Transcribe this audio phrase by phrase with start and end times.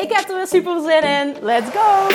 [0.00, 1.36] Ik heb er weer super zin in.
[1.40, 2.08] Let's go!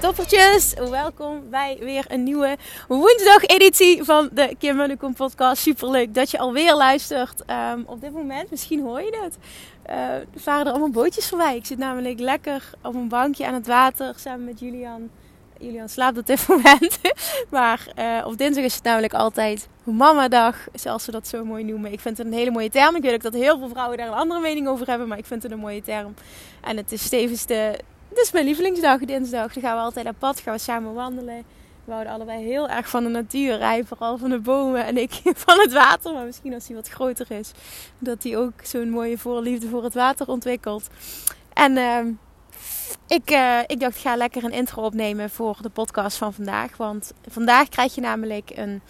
[0.00, 2.56] Toppertjes, welkom bij weer een nieuwe
[2.88, 5.62] woensdag-editie van de Kim Munnekom podcast.
[5.62, 7.42] Super leuk dat je alweer luistert.
[7.50, 9.38] Um, op dit moment, misschien hoor je het,
[10.34, 11.56] varen er allemaal bootjes voorbij.
[11.56, 15.10] Ik zit namelijk lekker op een bankje aan het water samen met Julian.
[15.58, 16.98] Julian slaapt op dit moment.
[17.48, 21.92] maar uh, op dinsdag is het namelijk altijd mama-dag, zoals ze dat zo mooi noemen.
[21.92, 22.96] Ik vind het een hele mooie term.
[22.96, 25.26] Ik weet ook dat heel veel vrouwen daar een andere mening over hebben, maar ik
[25.26, 26.14] vind het een mooie term.
[26.60, 27.46] En het is tevens
[28.32, 29.52] mijn lievelingsdag, dinsdag.
[29.52, 31.44] Dan gaan we altijd op pad, gaan we samen wandelen.
[31.84, 33.60] We houden allebei heel erg van de natuur.
[33.60, 36.12] Hij vooral van de bomen en ik van het water.
[36.12, 37.52] Maar misschien als hij wat groter is,
[37.98, 40.88] dat hij ook zo'n mooie voorliefde voor het water ontwikkelt.
[41.52, 41.98] En uh,
[43.06, 46.76] ik, uh, ik dacht, ga lekker een intro opnemen voor de podcast van vandaag.
[46.76, 48.82] Want vandaag krijg je namelijk een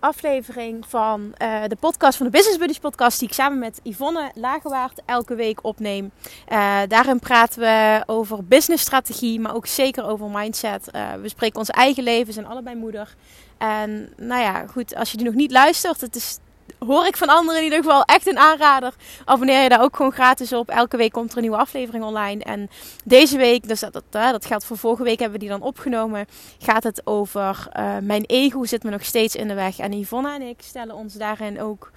[0.00, 4.30] aflevering van uh, de podcast van de Business Buddies podcast die ik samen met Yvonne
[4.34, 6.10] Lagewaard elke week opneem.
[6.48, 10.88] Uh, daarin praten we over businessstrategie, maar ook zeker over mindset.
[10.92, 13.14] Uh, we spreken ons eigen leven, zijn allebei moeder.
[13.58, 16.38] En nou ja, goed, als je die nog niet luistert, het is
[16.78, 18.94] hoor ik van anderen in ieder geval echt een aanrader.
[19.24, 20.68] Abonneer je daar ook gewoon gratis op.
[20.68, 22.44] Elke week komt er een nieuwe aflevering online.
[22.44, 22.70] En
[23.04, 26.26] deze week, dus dat, dat, dat geldt voor vorige week, hebben we die dan opgenomen.
[26.58, 29.78] Gaat het over uh, mijn ego zit me nog steeds in de weg.
[29.78, 31.90] En Yvonne en ik stellen ons daarin ook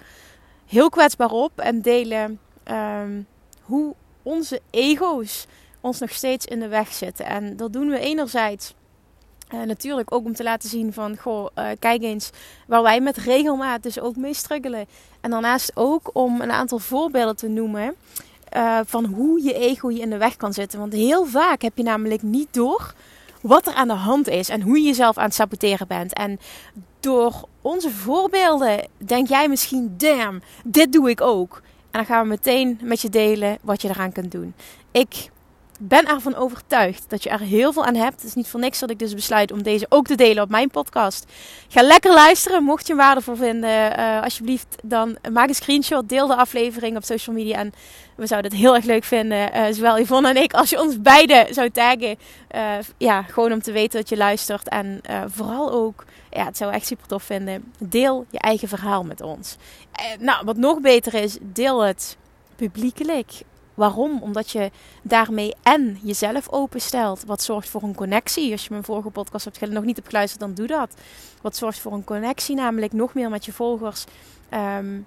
[0.66, 1.58] heel kwetsbaar op.
[1.58, 2.38] En delen
[2.70, 3.26] um,
[3.62, 5.46] hoe onze ego's
[5.80, 7.26] ons nog steeds in de weg zitten.
[7.26, 8.74] En dat doen we enerzijds
[9.54, 12.30] uh, natuurlijk ook om te laten zien van, goh, uh, kijk eens
[12.66, 14.86] waar wij met regelmaat dus ook mee struggelen.
[15.20, 17.94] En daarnaast ook om een aantal voorbeelden te noemen
[18.56, 20.78] uh, van hoe je ego je in de weg kan zitten.
[20.78, 22.94] Want heel vaak heb je namelijk niet door
[23.40, 26.12] wat er aan de hand is en hoe je jezelf aan het saboteren bent.
[26.12, 26.40] En
[27.00, 31.62] door onze voorbeelden denk jij misschien, damn, dit doe ik ook.
[31.90, 34.54] En dan gaan we meteen met je delen wat je eraan kunt doen.
[34.90, 35.30] Ik
[35.88, 38.14] ben ervan overtuigd dat je er heel veel aan hebt.
[38.14, 40.50] Het is niet voor niks dat ik dus besluit om deze ook te delen op
[40.50, 41.26] mijn podcast.
[41.68, 42.62] Ga lekker luisteren.
[42.62, 46.08] Mocht je een waardevol vinden, uh, alsjeblieft dan maak een screenshot.
[46.08, 47.58] Deel de aflevering op social media.
[47.58, 47.72] En
[48.16, 51.00] we zouden het heel erg leuk vinden, uh, zowel Yvonne en ik, als je ons
[51.00, 52.18] beiden zou taggen.
[52.54, 54.68] Uh, ja, gewoon om te weten dat je luistert.
[54.68, 57.72] En vooral ook, ja, het zou echt super tof vinden.
[57.78, 59.56] Deel je eigen verhaal met ons.
[60.18, 62.16] nou, wat nog beter is, deel het
[62.56, 63.32] publiekelijk.
[63.74, 64.22] Waarom?
[64.22, 64.70] Omdat je
[65.02, 67.24] daarmee en jezelf openstelt.
[67.26, 68.52] Wat zorgt voor een connectie.
[68.52, 70.94] Als je mijn vorige podcast hebt nog niet hebt geluisterd, dan doe dat.
[71.42, 74.04] Wat zorgt voor een connectie, namelijk nog meer met je volgers.
[74.50, 75.06] Um,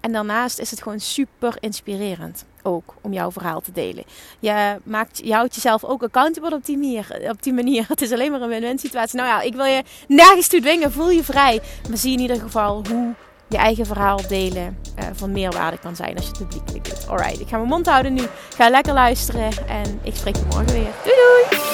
[0.00, 4.04] en daarnaast is het gewoon super inspirerend ook om jouw verhaal te delen.
[4.38, 7.84] Je, maakt, je houdt jezelf ook accountable op die, manier, op die manier.
[7.88, 9.16] Het is alleen maar een win-win situatie.
[9.16, 10.92] Nou ja, ik wil je nergens toe dwingen.
[10.92, 11.60] Voel je vrij.
[11.88, 13.14] Maar zie in ieder geval hoe
[13.48, 17.08] je eigen verhaal delen uh, van meerwaarde kan zijn als je het publiekelijk doet.
[17.08, 18.22] Alright, ik ga mijn mond houden nu.
[18.56, 20.92] Ga lekker luisteren en ik spreek je morgen weer.
[21.04, 21.64] Doei doei!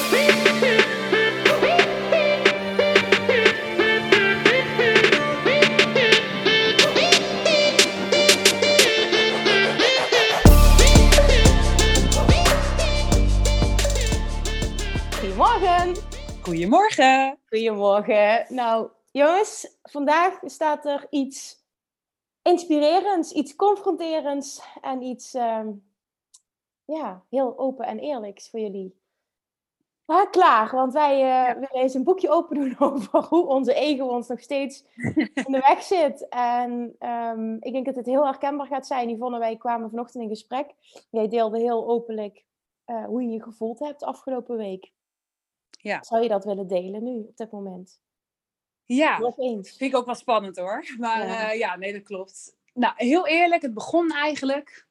[15.19, 15.95] Goedemorgen!
[16.41, 17.37] Goedemorgen!
[17.49, 18.45] Goedemorgen!
[18.49, 21.62] Nou, jongens, vandaag staat er iets
[22.43, 25.83] inspirerends, iets confronterends en iets um,
[26.85, 29.01] ja, heel open en eerlijks voor jullie.
[30.05, 34.05] Maar klaar, want wij uh, willen eens een boekje open doen over hoe onze ego
[34.05, 34.85] ons nog steeds
[35.45, 36.27] in de weg zit.
[36.29, 39.09] En um, ik denk dat het heel herkenbaar gaat zijn.
[39.09, 40.73] Yvonne, wij kwamen vanochtend in gesprek.
[41.09, 42.45] Jij deelde heel openlijk
[42.85, 44.91] uh, hoe je je gevoeld hebt afgelopen week.
[45.69, 46.03] Ja.
[46.03, 48.01] Zou je dat willen delen nu, op dit moment?
[48.85, 50.85] Ja, dat vind ik ook wel spannend hoor.
[50.99, 51.51] Maar ja.
[51.51, 52.55] Uh, ja, nee, dat klopt.
[52.73, 54.87] Nou, heel eerlijk, het begon eigenlijk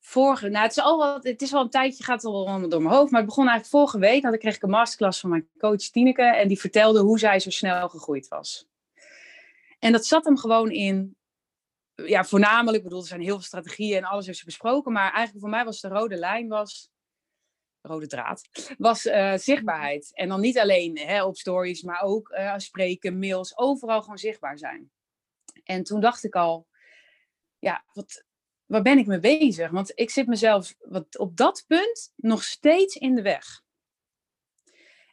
[0.00, 2.82] vorige, nou het is al wat, het is wel een tijdje, gaat al allemaal door
[2.82, 4.22] mijn hoofd, maar het begon eigenlijk vorige week.
[4.22, 7.50] Dan kreeg ik een masterclass van mijn coach Tineke en die vertelde hoe zij zo
[7.50, 8.66] snel gegroeid was.
[9.78, 11.16] En dat zat hem gewoon in,
[11.94, 15.12] ja, voornamelijk, ik bedoel, er zijn heel veel strategieën en alles heeft ze besproken, maar
[15.12, 16.91] eigenlijk voor mij was de rode lijn was,
[17.82, 18.48] rode draad,
[18.78, 20.10] was uh, zichtbaarheid.
[20.14, 24.58] En dan niet alleen hè, op stories, maar ook uh, spreken, mails, overal gewoon zichtbaar
[24.58, 24.90] zijn.
[25.64, 26.66] En toen dacht ik al,
[27.58, 28.24] ja, wat,
[28.66, 29.70] waar ben ik mee bezig?
[29.70, 33.62] Want ik zit mezelf wat, op dat punt nog steeds in de weg.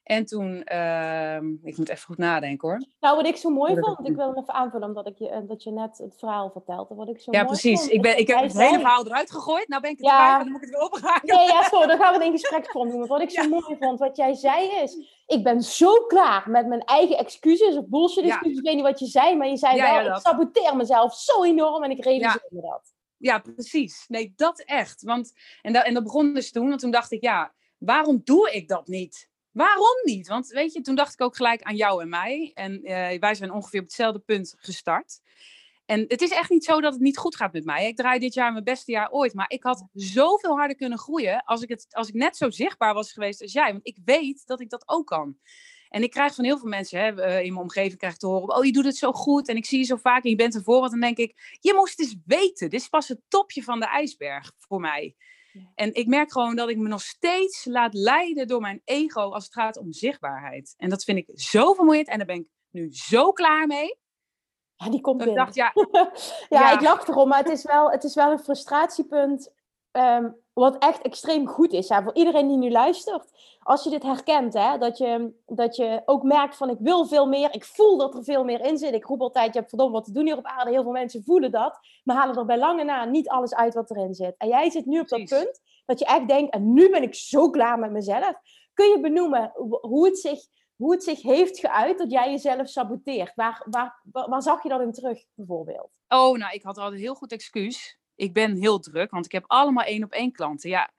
[0.09, 2.83] En toen, uh, ik moet even goed nadenken hoor.
[2.99, 5.63] Nou, wat ik zo mooi vond, ik wil hem even aanvullen, omdat ik je, dat
[5.63, 6.95] je net het verhaal vertelde.
[6.95, 7.87] Wat ik zo ja, precies.
[7.87, 9.67] ik, ben, ik heb het hele verhaal eruit gegooid.
[9.67, 10.31] Nou ben ik het ja.
[10.31, 11.21] erbij, dan moet ik het weer ophalen.
[11.23, 13.07] Nee, ja, zo, dan gaan we het in gespreksvorm doen.
[13.07, 16.83] Wat ik zo mooi vond, wat jij zei is, ik ben zo klaar met mijn
[16.83, 18.57] eigen excuses of bullshit excuses.
[18.57, 21.83] Ik weet niet wat je zei, maar je zei wel, ik saboteer mezelf zo enorm
[21.83, 22.93] en ik realiseer me dat.
[23.17, 24.05] Ja, precies.
[24.07, 25.03] Nee, dat echt.
[25.03, 28.51] Want, en, dat, en dat begon dus toen, want toen dacht ik, ja, waarom doe
[28.51, 29.29] ik dat niet?
[29.51, 30.27] Waarom niet?
[30.27, 32.51] Want weet je, toen dacht ik ook gelijk aan jou en mij.
[32.53, 35.21] En uh, wij zijn ongeveer op hetzelfde punt gestart.
[35.85, 37.87] En het is echt niet zo dat het niet goed gaat met mij.
[37.87, 39.33] Ik draai dit jaar mijn beste jaar ooit.
[39.33, 42.93] Maar ik had zoveel harder kunnen groeien als ik, het, als ik net zo zichtbaar
[42.93, 43.71] was geweest als jij.
[43.71, 45.37] Want ik weet dat ik dat ook kan.
[45.89, 48.55] En ik krijg van heel veel mensen hè, eh, in mijn omgeving krijg te horen:
[48.55, 49.47] Oh, je doet het zo goed.
[49.47, 50.93] En ik zie je zo vaak en je bent een voorbeeld.
[50.93, 52.69] En dan denk ik: Je moest eens weten.
[52.69, 55.15] Dit is pas het topje van de ijsberg voor mij.
[55.75, 59.43] En ik merk gewoon dat ik me nog steeds laat leiden door mijn ego als
[59.43, 60.73] het gaat om zichtbaarheid.
[60.77, 63.97] En dat vind ik zo vermoeiend en daar ben ik nu zo klaar mee.
[64.75, 65.35] Ja, die komt binnen.
[65.35, 65.73] Dacht, ja,
[66.49, 69.53] ja, ik lach erom, maar het is wel, het is wel een frustratiepunt
[69.91, 71.87] um, wat echt extreem goed is.
[71.87, 73.31] Ja, voor iedereen die nu luistert.
[73.59, 77.27] Als je dit herkent, hè, dat, je, dat je ook merkt van ik wil veel
[77.27, 77.53] meer.
[77.53, 78.93] Ik voel dat er veel meer in zit.
[78.93, 80.71] Ik roep altijd, je hebt verdomme wat te doen hier op aarde.
[80.71, 81.79] Heel veel mensen voelen dat.
[82.03, 84.35] Maar halen er bij lange na niet alles uit wat erin zit.
[84.37, 87.15] En jij zit nu op dat punt dat je echt denkt, en nu ben ik
[87.15, 88.33] zo klaar met mezelf.
[88.73, 89.51] Kun je benoemen
[89.81, 90.39] hoe het zich,
[90.75, 93.31] hoe het zich heeft geuit dat jij jezelf saboteert?
[93.35, 95.99] Waar, waar, waar, waar zag je dat in terug, bijvoorbeeld?
[96.07, 99.31] Oh, nou, ik had al een heel goed excuus ik ben heel druk, want ik
[99.31, 100.69] heb allemaal één op één klanten.
[100.69, 100.91] Ja.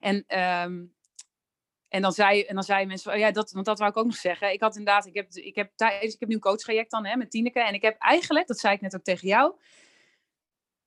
[0.00, 0.84] En, ehm,
[1.88, 4.16] en, dan zei, en dan zei mensen, ja, dat, want dat wou ik ook nog
[4.16, 4.52] zeggen.
[4.52, 7.30] Ik had inderdaad, ik heb, ik heb, ik heb nu een coachtraject dan hè, met
[7.30, 7.60] Tineke.
[7.60, 9.54] En ik heb eigenlijk, dat zei ik net ook tegen jou,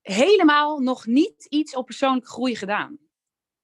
[0.01, 2.97] helemaal nog niet iets op persoonlijke groei gedaan.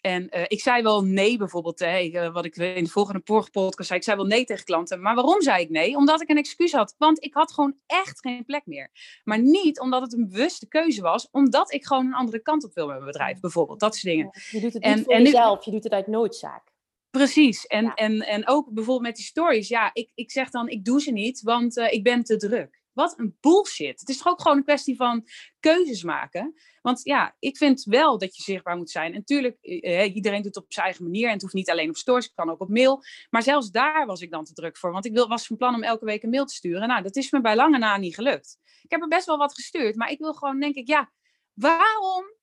[0.05, 3.19] En uh, ik zei wel nee bijvoorbeeld, hè, wat ik in de volgende
[3.51, 5.01] podcast zei, ik zei wel nee tegen klanten.
[5.01, 5.95] Maar waarom zei ik nee?
[5.95, 6.95] Omdat ik een excuus had.
[6.97, 8.91] Want ik had gewoon echt geen plek meer.
[9.23, 12.73] Maar niet omdat het een bewuste keuze was, omdat ik gewoon een andere kant op
[12.73, 13.79] wil met mijn bedrijf, bijvoorbeeld.
[13.79, 14.29] Dat soort dingen.
[14.51, 16.73] je doet het niet en, voor en jezelf, je doet het uit noodzaak.
[17.09, 17.65] Precies.
[17.65, 19.67] En, en, en ook bijvoorbeeld met die stories.
[19.67, 22.83] Ja, ik, ik zeg dan, ik doe ze niet, want uh, ik ben te druk.
[22.95, 23.99] Wat een bullshit.
[23.99, 25.27] Het is toch ook gewoon een kwestie van
[25.59, 26.53] keuzes maken.
[26.81, 29.11] Want ja, ik vind wel dat je zichtbaar moet zijn.
[29.11, 31.27] En natuurlijk, eh, iedereen doet het op zijn eigen manier.
[31.27, 33.03] En het hoeft niet alleen op stories, het kan ook op mail.
[33.29, 34.91] Maar zelfs daar was ik dan te druk voor.
[34.91, 36.87] Want ik wil, was van plan om elke week een mail te sturen.
[36.87, 38.57] Nou, dat is me bij lange na niet gelukt.
[38.81, 39.95] Ik heb er best wel wat gestuurd.
[39.95, 41.11] Maar ik wil gewoon, denk ik, ja,
[41.53, 42.33] waarom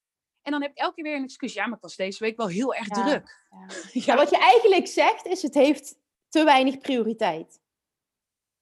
[0.43, 1.53] en dan heb ik elke keer weer een excuus.
[1.53, 3.47] Ja, maar ik was deze week wel heel erg druk.
[3.51, 4.01] Ja.
[4.07, 4.17] ja.
[4.17, 5.95] wat je eigenlijk zegt is, het heeft
[6.29, 7.61] te weinig prioriteit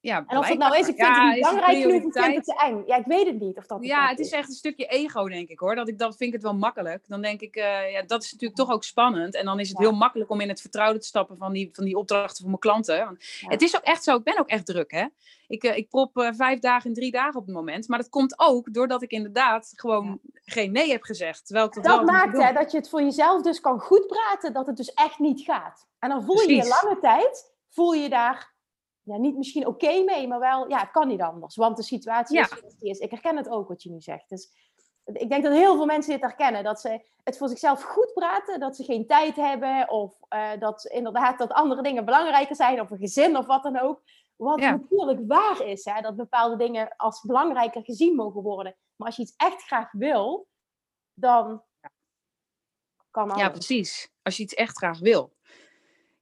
[0.01, 2.35] ja, en of het nou is, ik vind ja, het niet belangrijk genoeg, ik vind
[2.35, 2.83] het te eng.
[2.85, 5.49] Ja, ik weet het niet of dat Ja, het is echt een stukje ego, denk
[5.49, 5.75] ik hoor.
[5.75, 7.07] Dat ik, dat vind ik het wel makkelijk.
[7.07, 9.35] Dan denk ik, uh, ja, dat is natuurlijk toch ook spannend.
[9.35, 11.85] En dan is het heel makkelijk om in het vertrouwen te stappen van die, van
[11.85, 13.05] die opdrachten voor mijn klanten.
[13.05, 15.05] Want Het is ook echt zo, ik ben ook echt druk hè.
[15.47, 17.87] Ik, uh, ik prop uh, vijf dagen in drie dagen op het moment.
[17.87, 21.45] Maar dat komt ook doordat ik inderdaad gewoon geen nee heb gezegd.
[21.45, 24.53] Terwijl ik dat dat maakt hè, dat je het voor jezelf dus kan goed praten,
[24.53, 25.87] dat het dus echt niet gaat.
[25.99, 28.53] En dan voel je je lange tijd, voel je daar
[29.03, 31.55] ja, niet misschien oké mee, maar wel, ja, het kan niet anders.
[31.55, 32.99] Want de situatie is zoals die is.
[32.99, 34.29] Ik herken het ook wat je nu zegt.
[34.29, 34.49] Dus
[35.05, 36.63] ik denk dat heel veel mensen dit herkennen.
[36.63, 39.89] Dat ze het voor zichzelf goed praten, dat ze geen tijd hebben.
[39.89, 42.81] Of uh, dat inderdaad dat andere dingen belangrijker zijn.
[42.81, 44.01] Of een gezin of wat dan ook.
[44.35, 48.75] Wat natuurlijk waar is, hè, dat bepaalde dingen als belangrijker gezien mogen worden.
[48.95, 50.47] Maar als je iets echt graag wil,
[51.13, 51.63] dan
[53.11, 53.41] kan alles.
[53.41, 54.11] Ja, precies.
[54.21, 55.33] Als je iets echt graag wil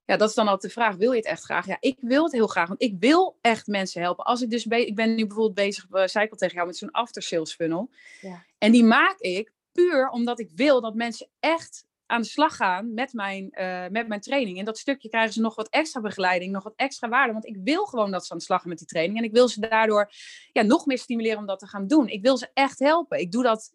[0.09, 1.65] ja, dat is dan altijd de vraag, wil je het echt graag?
[1.65, 4.25] Ja, ik wil het heel graag, want ik wil echt mensen helpen.
[4.25, 6.91] Als ik dus, ik ben nu bijvoorbeeld bezig, uh, ik al tegen jou, met zo'n
[6.91, 7.89] after sales funnel.
[8.21, 8.45] Ja.
[8.57, 12.93] En die maak ik puur omdat ik wil dat mensen echt aan de slag gaan
[12.93, 14.59] met mijn, uh, met mijn training.
[14.59, 17.33] En dat stukje krijgen ze nog wat extra begeleiding, nog wat extra waarde.
[17.33, 19.17] Want ik wil gewoon dat ze aan de slag gaan met die training.
[19.17, 20.11] En ik wil ze daardoor
[20.51, 22.07] ja, nog meer stimuleren om dat te gaan doen.
[22.07, 23.19] Ik wil ze echt helpen.
[23.19, 23.73] Ik doe dat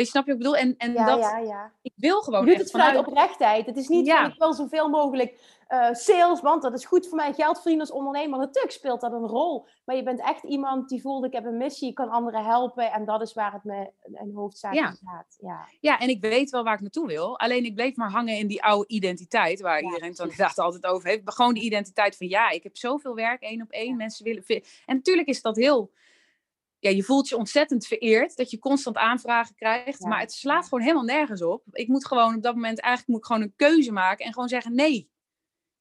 [0.00, 0.62] Weet je, snap je wat ik bedoel?
[0.62, 1.72] En, en ja, dat, ja, ja.
[1.82, 3.66] ik wil gewoon Je doet het vanuit, oprechtheid.
[3.66, 4.22] Het is niet ja.
[4.22, 5.38] van, ik wil zoveel mogelijk
[5.68, 8.38] uh, sales, want dat is goed voor mijn geld verdienen als ondernemer.
[8.38, 9.66] Natuurlijk speelt dat een rol.
[9.84, 12.92] Maar je bent echt iemand die voelt, ik heb een missie, ik kan anderen helpen.
[12.92, 14.86] En dat is waar het me in hoofdzaak ja.
[14.86, 15.36] gaat.
[15.38, 15.68] Ja.
[15.80, 17.38] ja, en ik weet wel waar ik naartoe wil.
[17.38, 21.08] Alleen ik bleef maar hangen in die oude identiteit, waar iedereen het inderdaad altijd over
[21.08, 21.24] heeft.
[21.24, 23.96] Maar gewoon die identiteit van, ja, ik heb zoveel werk, één op één.
[23.96, 24.44] Mensen willen...
[24.86, 25.90] En natuurlijk is dat heel
[26.80, 30.00] ja, je voelt je ontzettend vereerd dat je constant aanvragen krijgt.
[30.00, 31.62] Maar het slaat gewoon helemaal nergens op.
[31.70, 34.48] Ik moet gewoon op dat moment eigenlijk moet ik gewoon een keuze maken en gewoon
[34.48, 35.10] zeggen nee.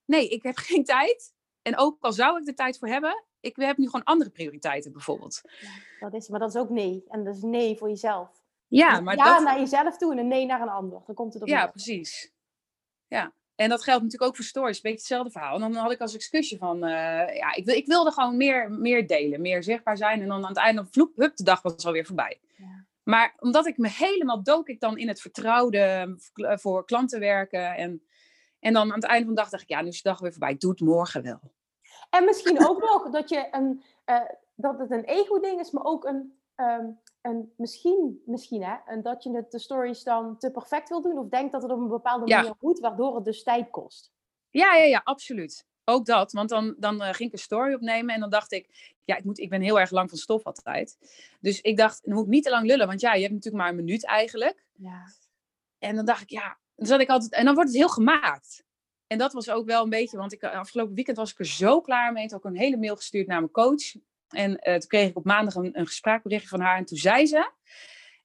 [0.06, 1.34] Nee, ik heb geen tijd.
[1.62, 4.92] En ook al zou ik er tijd voor hebben, ik heb nu gewoon andere prioriteiten
[4.92, 5.42] bijvoorbeeld.
[6.00, 7.04] Ja, dat is, maar dat is ook nee.
[7.08, 8.44] En dat is nee voor jezelf.
[8.68, 9.44] Ja, dus maar ja dat...
[9.44, 11.02] naar jezelf toe en een nee naar een ander.
[11.06, 11.48] Dan komt het op.
[11.48, 12.34] Ja, precies.
[13.08, 13.34] Ja.
[13.60, 14.76] En dat geldt natuurlijk ook voor stories.
[14.76, 15.56] Een beetje hetzelfde verhaal.
[15.56, 16.92] En dan had ik als excuusje van, uh,
[17.36, 20.22] ja, ik, wil, ik wilde gewoon meer, meer delen, meer zichtbaar zijn.
[20.22, 22.40] En dan aan het einde, vloep, hup, de dag was alweer voorbij.
[22.58, 22.86] Ja.
[23.04, 27.76] Maar omdat ik me helemaal dook ik dan in het vertrouwde eh, voor klanten werken.
[27.76, 28.04] En,
[28.60, 30.20] en dan aan het einde van de dag dacht ik, ja, nu is de dag
[30.20, 30.58] weer voorbij.
[30.58, 31.40] Doe het morgen wel.
[32.10, 34.22] En misschien ook nog dat, je een, uh,
[34.56, 39.24] dat het een ego-ding is, maar ook een um, en misschien, misschien hè, en dat
[39.24, 41.88] je het de stories dan te perfect wil doen of denkt dat het op een
[41.88, 44.12] bepaalde manier moet, waardoor het dus tijd kost.
[44.50, 45.68] Ja, ja, ja, absoluut.
[45.84, 48.96] Ook dat, want dan, dan uh, ging ik een story opnemen en dan dacht ik,
[49.04, 50.98] ja, ik, moet, ik ben heel erg lang van stof altijd.
[51.40, 53.64] Dus ik dacht, dan moet ik niet te lang lullen, want ja, je hebt natuurlijk
[53.64, 54.66] maar een minuut eigenlijk.
[54.74, 55.04] Ja.
[55.80, 58.64] En dan dacht ik, ja, dan zat ik altijd, en dan wordt het heel gemaakt.
[59.08, 61.82] En dat was ook wel een beetje, want ik, afgelopen weekend was ik er zo
[61.82, 62.28] klaar mee.
[62.28, 63.96] Toen ook een hele mail gestuurd naar mijn coach.
[64.30, 66.78] En uh, toen kreeg ik op maandag een, een van haar.
[66.78, 67.52] En toen zei ze,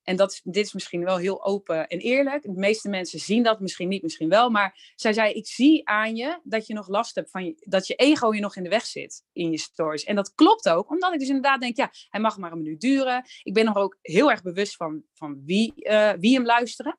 [0.04, 2.42] en dat, dit is misschien wel heel open en eerlijk.
[2.42, 4.50] De meeste mensen zien dat misschien niet, misschien wel.
[4.50, 7.94] Maar zij zei, ik zie aan je dat je nog last hebt van dat je
[7.94, 10.04] ego je nog in de weg zit in je stories.
[10.04, 12.80] En dat klopt ook, omdat ik dus inderdaad denk, ja, hij mag maar een minuut
[12.80, 13.24] duren.
[13.42, 16.98] Ik ben nog ook heel erg bewust van, van wie, uh, wie hem luisteren.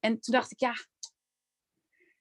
[0.00, 0.74] En toen dacht ik, ja,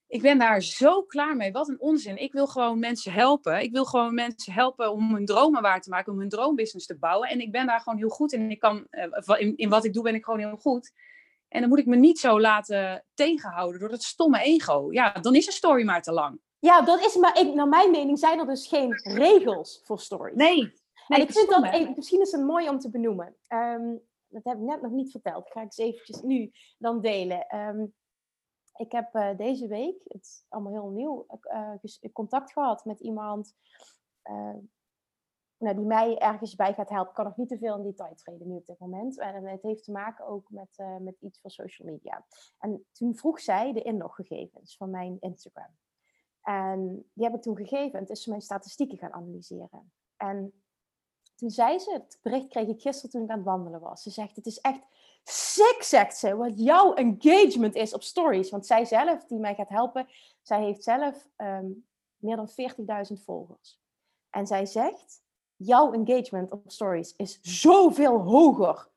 [0.07, 1.51] ik ben daar zo klaar mee.
[1.51, 2.17] Wat een onzin.
[2.17, 3.61] Ik wil gewoon mensen helpen.
[3.61, 6.97] Ik wil gewoon mensen helpen om hun dromen waar te maken, om hun droombusiness te
[6.97, 7.29] bouwen.
[7.29, 8.51] En ik ben daar gewoon heel goed in.
[8.51, 10.91] Ik kan, eh, in, in wat ik doe ben ik gewoon heel goed.
[11.47, 14.87] En dan moet ik me niet zo laten tegenhouden door dat stomme ego.
[14.91, 16.39] Ja, dan is een story maar te lang.
[16.59, 20.35] Ja, dat is maar, ik, naar mijn mening zijn er dus geen regels voor stories.
[20.35, 20.55] Nee.
[20.55, 20.73] nee
[21.07, 23.35] en ik vind dat, misschien is het mooi om te benoemen.
[23.47, 23.95] Ehm,
[24.27, 25.51] dat heb ik net nog niet verteld.
[25.51, 27.55] ga ik eens eventjes nu dan delen.
[27.55, 27.93] Um,
[28.75, 33.55] ik heb uh, deze week, het is allemaal heel nieuw, uh, contact gehad met iemand
[34.23, 34.55] uh,
[35.57, 37.09] nou, die mij ergens bij gaat helpen.
[37.09, 39.19] Ik kan nog niet te veel in detail treden nu op dit moment.
[39.19, 42.25] En het heeft te maken ook met, met iets van social media.
[42.59, 45.77] En toen vroeg zij de inloggegevens van mijn Instagram.
[46.41, 47.99] En die heb ik toen gegeven.
[47.99, 49.91] En toen is mijn statistieken gaan analyseren.
[50.17, 50.63] En
[51.35, 54.01] toen zei ze, het bericht kreeg ik gisteren toen ik aan het wandelen was.
[54.01, 54.83] Ze zegt, het is echt
[55.29, 58.49] sick, zegt ze, wat jouw engagement is op stories.
[58.49, 60.07] Want zij zelf, die mij gaat helpen,
[60.41, 61.65] zij heeft zelf ehm,
[62.17, 63.79] meer dan 40.000 volgers.
[64.29, 65.21] En zij zegt,
[65.55, 68.89] jouw engagement op stories is zoveel hoger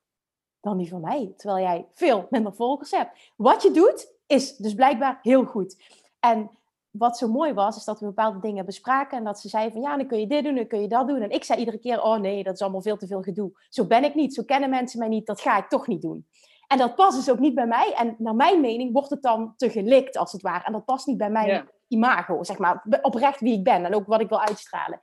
[0.59, 1.33] dan die van mij.
[1.37, 3.31] Terwijl jij veel minder volgers hebt.
[3.35, 5.77] Wat je doet, is dus blijkbaar heel goed.
[6.19, 6.49] En
[6.91, 9.17] wat zo mooi was, is dat we bepaalde dingen bespraken.
[9.17, 11.07] En dat ze zei van ja, dan kun je dit doen, dan kun je dat
[11.07, 11.21] doen.
[11.21, 13.51] En ik zei iedere keer, oh nee, dat is allemaal veel te veel gedoe.
[13.69, 16.27] Zo ben ik niet, zo kennen mensen mij niet, dat ga ik toch niet doen.
[16.67, 17.93] En dat past dus ook niet bij mij.
[17.97, 20.63] En naar mijn mening wordt het dan te gelikt, als het ware.
[20.63, 22.85] En dat past niet bij mijn imago, zeg maar.
[23.01, 24.99] Oprecht wie ik ben en ook wat ik wil uitstralen.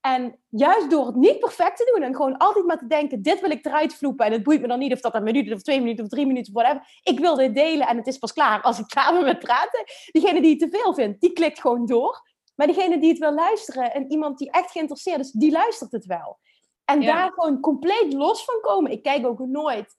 [0.00, 3.40] En juist door het niet perfect te doen en gewoon altijd maar te denken, dit
[3.40, 5.62] wil ik eruit vloepen en het boeit me dan niet of dat een minuut of
[5.62, 6.88] twee minuten of drie minuten of whatever.
[7.02, 9.84] Ik wil dit delen en het is pas klaar als ik klaar ben met praten.
[10.10, 12.26] Diegene die het te veel vindt, die klikt gewoon door.
[12.54, 16.04] Maar diegene die het wil luisteren en iemand die echt geïnteresseerd is, die luistert het
[16.04, 16.38] wel.
[16.84, 18.90] En daar gewoon compleet los van komen.
[18.90, 19.96] Ik kijk ook nooit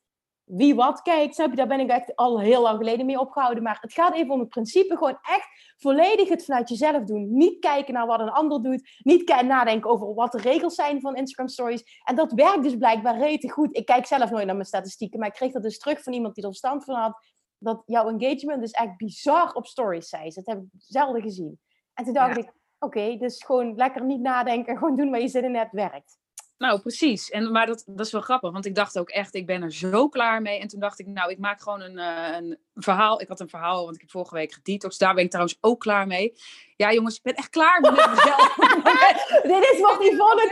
[0.49, 3.63] wie wat kijkt, snap je, daar ben ik echt al heel lang geleden mee opgehouden.
[3.63, 7.37] Maar het gaat even om het principe, gewoon echt volledig het vanuit jezelf doen.
[7.37, 11.15] Niet kijken naar wat een ander doet, niet nadenken over wat de regels zijn van
[11.15, 12.01] Instagram stories.
[12.03, 13.77] En dat werkt dus blijkbaar rete goed.
[13.77, 16.35] Ik kijk zelf nooit naar mijn statistieken, maar ik kreeg dat dus terug van iemand
[16.35, 17.25] die er verstand van had.
[17.57, 20.31] Dat jouw engagement dus echt bizar op stories zijn.
[20.33, 21.59] Dat heb ik zelden gezien.
[21.93, 25.43] En toen dacht ik, oké, dus gewoon lekker niet nadenken, gewoon doen waar je zin
[25.43, 26.17] in hebt, werkt.
[26.59, 27.29] Nou, precies.
[27.29, 29.73] En, maar dat, dat is wel grappig, want ik dacht ook echt, ik ben er
[29.73, 30.59] zo klaar mee.
[30.59, 33.21] En toen dacht ik, nou, ik maak gewoon een, uh, een verhaal.
[33.21, 34.97] Ik had een verhaal, want ik heb vorige week gedetox.
[34.97, 36.33] Daar ben ik trouwens ook klaar mee.
[36.75, 38.55] Ja, jongens, ik ben echt klaar met mezelf.
[39.53, 40.49] Dit is wat niveau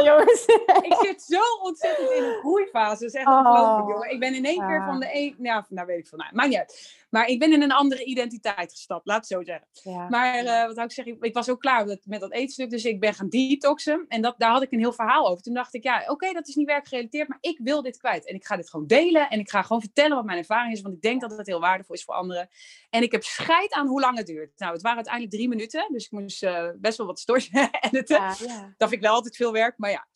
[0.00, 0.44] 2.0, jongens.
[0.90, 3.04] ik zit zo ontzettend in een groeifase.
[3.04, 3.38] Dat is echt oh.
[3.38, 4.10] ongelooflijk, jongen.
[4.10, 5.36] Ik ben in één keer van de een...
[5.38, 6.18] Ja, nou weet ik veel.
[6.18, 6.96] Nou, maakt niet uit.
[7.10, 10.10] Maar ik ben in een andere identiteit gestapt, laat het zo zeggen.
[10.10, 12.84] Maar uh, wat zou ik zeggen, ik was ook klaar met, met dat eetstuk, dus
[12.84, 14.04] ik ben gaan detoxen.
[14.08, 15.42] En dat, daar had ik een heel verhaal over.
[15.42, 18.26] Toen dacht ik, ja, oké, dat is niet werkgerelateerd, maar ik wil dit kwijt.
[18.26, 20.80] En ik ga dit gewoon delen en ik ga gewoon vertellen wat mijn ervaring is,
[20.80, 22.48] want ik denk dat het heel waardevol is voor anderen.
[22.90, 24.58] En ik heb scheid aan hoe lang het duurt.
[24.58, 27.50] Nou, het waren uiteindelijk drie minuten, dus ik moest uh, best wel wat stories
[27.80, 28.16] editen.
[28.28, 28.74] Ja, ja.
[28.76, 30.06] Dat vind ik wel altijd veel werk, maar ja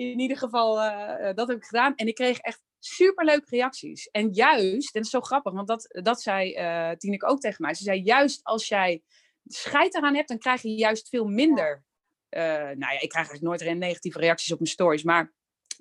[0.00, 1.94] in ieder geval, uh, dat heb ik gedaan.
[1.94, 4.08] En ik kreeg echt superleuke reacties.
[4.10, 7.62] En juist, en dat is zo grappig, want dat, dat zei uh, Tineke ook tegen
[7.62, 7.74] mij.
[7.74, 9.02] Ze zei, juist als jij
[9.44, 11.84] scheid eraan hebt, dan krijg je juist veel minder...
[12.30, 15.32] Uh, nou ja, ik krijg eigenlijk nooit negatieve reacties op mijn stories, maar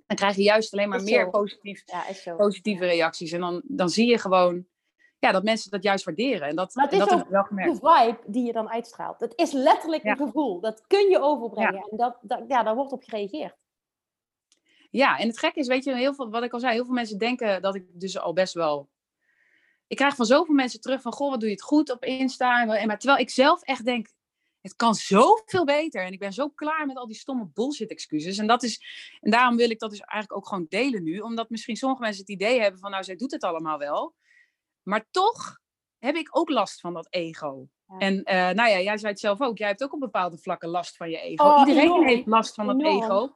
[0.06, 1.84] dan krijg je juist alleen maar meer positief,
[2.38, 3.32] positieve reacties.
[3.32, 4.66] En dan, dan zie je gewoon
[5.20, 6.48] ja, dat mensen dat juist waarderen.
[6.48, 7.82] En dat, het is dat ook wel gemerkt.
[7.82, 9.20] de vibe die je dan uitstraalt.
[9.20, 10.60] Het is letterlijk een gevoel.
[10.60, 11.88] Dat kun je overbrengen.
[11.90, 13.56] En dat, dat, ja, daar wordt op gereageerd.
[14.92, 16.94] Ja, en het gekke is, weet je, heel veel, wat ik al zei, heel veel
[16.94, 18.90] mensen denken dat ik dus al best wel.
[19.88, 22.62] Ik krijg van zoveel mensen terug van, goh, wat doe je het goed op Insta.
[22.62, 24.08] En, maar terwijl ik zelf echt denk,
[24.62, 26.04] het kan zoveel beter.
[26.04, 28.38] En ik ben zo klaar met al die stomme bullshit excuses.
[28.38, 28.82] En, dat is,
[29.20, 31.20] en daarom wil ik dat dus eigenlijk ook gewoon delen nu.
[31.20, 34.16] Omdat misschien sommige mensen het idee hebben van, nou, zij doet het allemaal wel.
[34.84, 35.60] Maar toch
[35.98, 37.68] heb ik ook last van dat ego.
[37.98, 39.58] En uh, nou ja, jij zei het zelf ook.
[39.58, 41.44] Jij hebt ook op bepaalde vlakken last van je ego.
[41.44, 43.30] Oh, Iedereen heeft last van dat ego.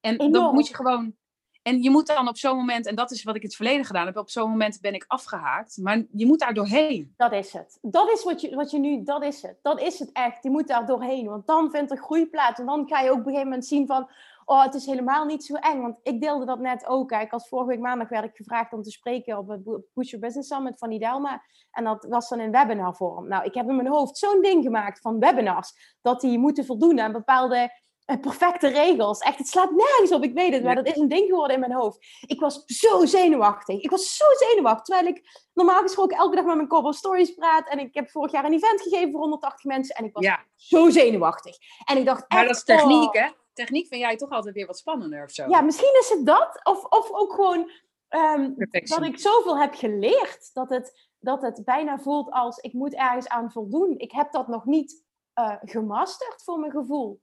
[0.00, 1.18] En dan moet je gewoon.
[1.62, 3.84] En je moet dan op zo'n moment, en dat is wat ik in het verleden
[3.84, 5.76] gedaan heb, op zo'n moment ben ik afgehaakt.
[5.76, 7.14] Maar je moet daar doorheen.
[7.16, 7.78] Dat is het.
[7.82, 9.58] Dat is wat je, wat je nu, dat is het.
[9.62, 10.42] Dat is het echt.
[10.42, 11.26] Je moet daar doorheen.
[11.26, 12.60] Want dan vindt er groei plaats.
[12.60, 14.10] En dan ga je ook op een gegeven moment zien van,
[14.50, 15.80] oh, het is helemaal niet zo eng.
[15.80, 17.08] Want ik deelde dat net ook.
[17.08, 20.26] Kijk, als vorige week maandag werd ik gevraagd om te spreken op het Push Your
[20.26, 21.42] Business Summit van Idelma.
[21.70, 23.28] En dat was dan in webinarvorm.
[23.28, 25.98] Nou, ik heb in mijn hoofd zo'n ding gemaakt van webinars.
[26.00, 27.70] Dat die moeten voldoen aan bepaalde
[28.04, 29.18] eh, perfecte regels.
[29.18, 30.22] Echt, het slaat nergens op.
[30.22, 31.98] Ik weet het, maar dat is een ding geworden in mijn hoofd.
[32.26, 33.80] Ik was zo zenuwachtig.
[33.80, 34.84] Ik was zo zenuwachtig.
[34.84, 37.68] Terwijl ik normaal gesproken elke dag met mijn Cobble Stories praat.
[37.68, 39.96] En ik heb vorig jaar een event gegeven voor 180 mensen.
[39.96, 40.26] En ik was
[40.56, 41.56] zo zenuwachtig.
[41.84, 43.22] En ik dacht Maar dat is techniek, oh.
[43.22, 43.28] hè?
[43.60, 45.48] Techniek vind jij toch altijd weer wat spannender of zo?
[45.48, 46.60] Ja, misschien is het dat.
[46.62, 47.70] Of, of ook gewoon
[48.08, 50.50] um, dat ik zoveel heb geleerd.
[50.52, 53.98] Dat het, dat het bijna voelt als ik moet ergens aan voldoen.
[53.98, 55.04] Ik heb dat nog niet
[55.38, 57.20] uh, gemasterd voor mijn gevoel.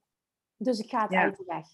[0.58, 1.65] Dus ik ga het uit de weg.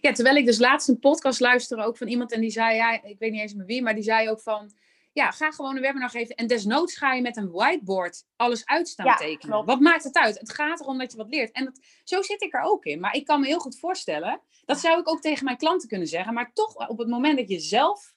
[0.00, 3.02] Ja, terwijl ik dus laatst een podcast luisterde ook van iemand en die zei, ja,
[3.02, 4.70] ik weet niet eens meer wie, maar die zei ook van,
[5.16, 9.16] ja, ga gewoon een webinar geven en desnoods ga je met een whiteboard alles uitstaan
[9.16, 9.64] tekenen.
[9.64, 10.38] Wat maakt het uit?
[10.38, 11.52] Het gaat erom dat je wat leert.
[11.52, 13.00] En dat, zo zit ik er ook in.
[13.00, 16.06] Maar ik kan me heel goed voorstellen, dat zou ik ook tegen mijn klanten kunnen
[16.06, 18.14] zeggen, maar toch op het moment dat je zelf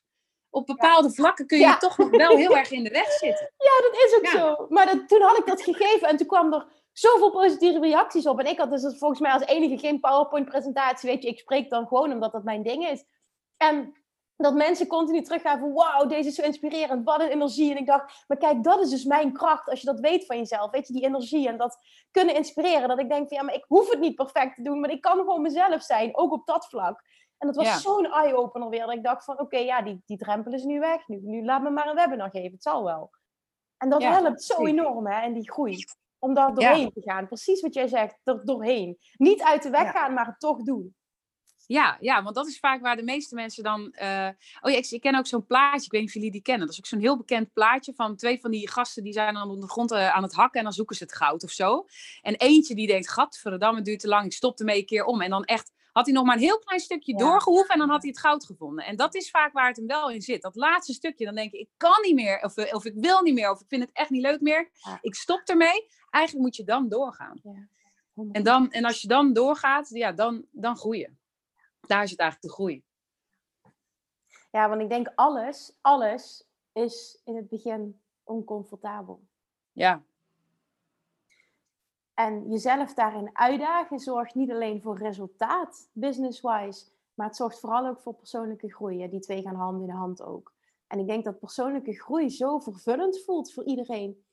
[0.49, 3.51] op bepaalde vlakken kun je toch nog wel heel erg in de weg zitten.
[3.69, 4.65] Ja, dat is ook zo.
[4.69, 8.39] Maar dat, toen had ik dat gegeven en toen kwam er zoveel positieve reacties op.
[8.39, 11.09] En ik had dus volgens mij als enige geen PowerPoint-presentatie.
[11.09, 13.03] Weet je, ik spreek dan gewoon omdat dat mijn ding is.
[13.57, 13.93] En
[14.43, 17.71] dat mensen continu teruggaan van wauw, deze is zo inspirerend, wat een energie.
[17.71, 20.37] En ik dacht, maar kijk, dat is dus mijn kracht als je dat weet van
[20.37, 20.71] jezelf.
[20.71, 21.77] Weet je, die energie en dat
[22.11, 22.87] kunnen inspireren.
[22.87, 25.01] Dat ik denk van ja, maar ik hoef het niet perfect te doen, maar ik
[25.01, 27.03] kan gewoon mezelf zijn, ook op dat vlak.
[27.37, 28.85] En dat was zo'n eye-opener weer.
[28.85, 31.07] Dat ik dacht van oké, ja, die, die drempel is nu weg.
[31.07, 33.09] Nu, nu laat me maar een webinar geven, het zal wel.
[33.77, 35.83] En dat helpt zo enorm hè, en die groei.
[36.19, 37.27] Om daar doorheen te gaan.
[37.27, 38.97] Precies wat jij zegt, er doorheen.
[39.17, 40.95] Niet uit de weg gaan, maar het toch doen.
[41.69, 43.95] Ja, ja, want dat is vaak waar de meeste mensen dan.
[44.01, 44.29] Uh...
[44.61, 45.85] Oh ja, ik, ik, ken ook zo'n plaatje.
[45.85, 46.65] Ik weet niet of jullie die kennen.
[46.65, 49.49] Dat is ook zo'n heel bekend plaatje van twee van die gasten die zijn dan
[49.49, 51.85] op de grond uh, aan het hakken en dan zoeken ze het goud of zo.
[52.21, 54.25] En eentje die denkt: Gadverdamme, het duurt te lang.
[54.25, 55.21] Ik stop ermee een keer om.
[55.21, 57.17] En dan echt had hij nog maar een heel klein stukje ja.
[57.17, 58.85] doorgehoeven en dan had hij het goud gevonden.
[58.85, 60.41] En dat is vaak waar het hem wel in zit.
[60.41, 63.33] Dat laatste stukje, dan denk je: ik kan niet meer, of, of ik wil niet
[63.33, 64.69] meer, of ik vind het echt niet leuk meer.
[65.01, 65.87] Ik stop ermee.
[66.09, 67.41] Eigenlijk moet je dan doorgaan.
[68.31, 71.18] En, dan, en als je dan doorgaat, ja, dan, dan groeien
[71.87, 72.83] daar is het eigenlijk de groei.
[74.51, 79.21] Ja, want ik denk alles, alles is in het begin oncomfortabel.
[79.71, 80.03] Ja.
[82.13, 87.99] En jezelf daarin uitdagen zorgt niet alleen voor resultaat, business-wise, maar het zorgt vooral ook
[87.99, 89.09] voor persoonlijke groei.
[89.09, 90.53] Die twee gaan hand in hand ook.
[90.87, 94.23] En ik denk dat persoonlijke groei zo vervullend voelt voor iedereen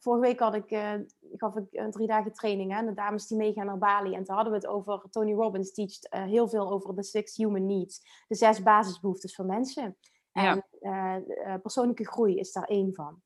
[0.00, 0.92] vorige week had ik, uh,
[1.36, 4.14] gaf ik een drie dagen training aan de dames die meegaan naar Bali.
[4.14, 7.36] En toen hadden we het over, Tony Robbins teacht uh, heel veel over de six
[7.36, 8.24] human needs.
[8.28, 9.96] De zes basisbehoeftes van mensen.
[10.32, 11.14] En uh,
[11.62, 13.22] persoonlijke groei is daar één van.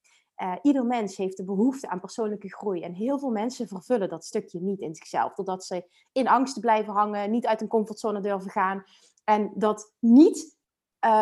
[0.62, 2.82] ieder mens heeft de behoefte aan persoonlijke groei.
[2.82, 5.34] En heel veel mensen vervullen dat stukje niet in zichzelf.
[5.34, 8.84] Doordat ze in angst blijven hangen, niet uit een comfortzone durven gaan.
[9.24, 10.56] En dat niet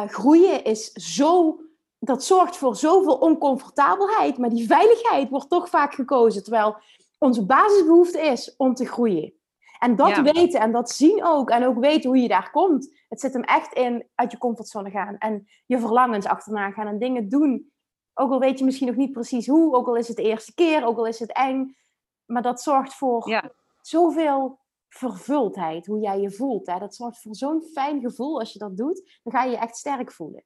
[0.06, 1.60] groeien is zo
[1.98, 4.38] dat zorgt voor zoveel oncomfortabelheid.
[4.38, 6.42] Maar die veiligheid wordt toch vaak gekozen.
[6.42, 6.76] Terwijl
[7.18, 9.32] onze basisbehoefte is om te groeien.
[9.78, 11.50] En dat weten en dat zien ook.
[11.50, 12.96] En ook weten hoe je daar komt.
[13.08, 15.18] Het zit hem echt in uit je comfortzone gaan.
[15.18, 16.86] En je verlangens achterna gaan.
[16.86, 17.72] En dingen doen.
[18.14, 19.74] Ook al weet je misschien nog niet precies hoe.
[19.74, 20.84] Ook al is het de eerste keer.
[20.86, 21.76] Ook al is het eng.
[22.26, 23.52] Maar dat zorgt voor ja.
[23.80, 24.58] zoveel
[24.88, 25.86] vervuldheid.
[25.86, 26.66] Hoe jij je voelt.
[26.66, 26.78] Hè?
[26.78, 29.20] Dat zorgt voor zo'n fijn gevoel als je dat doet.
[29.22, 30.44] Dan ga je je echt sterk voelen.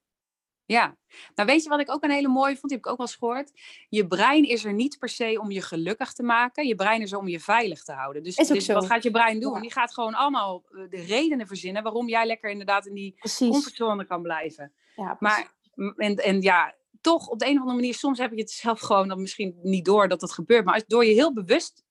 [0.66, 0.96] Ja,
[1.34, 3.06] nou weet je wat ik ook een hele mooie vond, die heb ik ook wel
[3.06, 3.52] eens gehoord.
[3.88, 6.66] Je brein is er niet per se om je gelukkig te maken.
[6.66, 8.22] Je brein is er om je veilig te houden.
[8.22, 9.60] Dus, dus wat gaat je brein doen?
[9.60, 14.04] Die gaat gewoon allemaal eh, de redenen verzinnen waarom jij lekker inderdaad in die comfortzone
[14.04, 14.72] kan blijven.
[14.96, 15.52] Ja, maar
[15.96, 18.80] en, en ja, toch op de een of andere manier, soms heb je het zelf
[18.80, 20.64] gewoon dan misschien niet door dat het gebeurt.
[20.64, 21.84] Maar als, door je heel bewust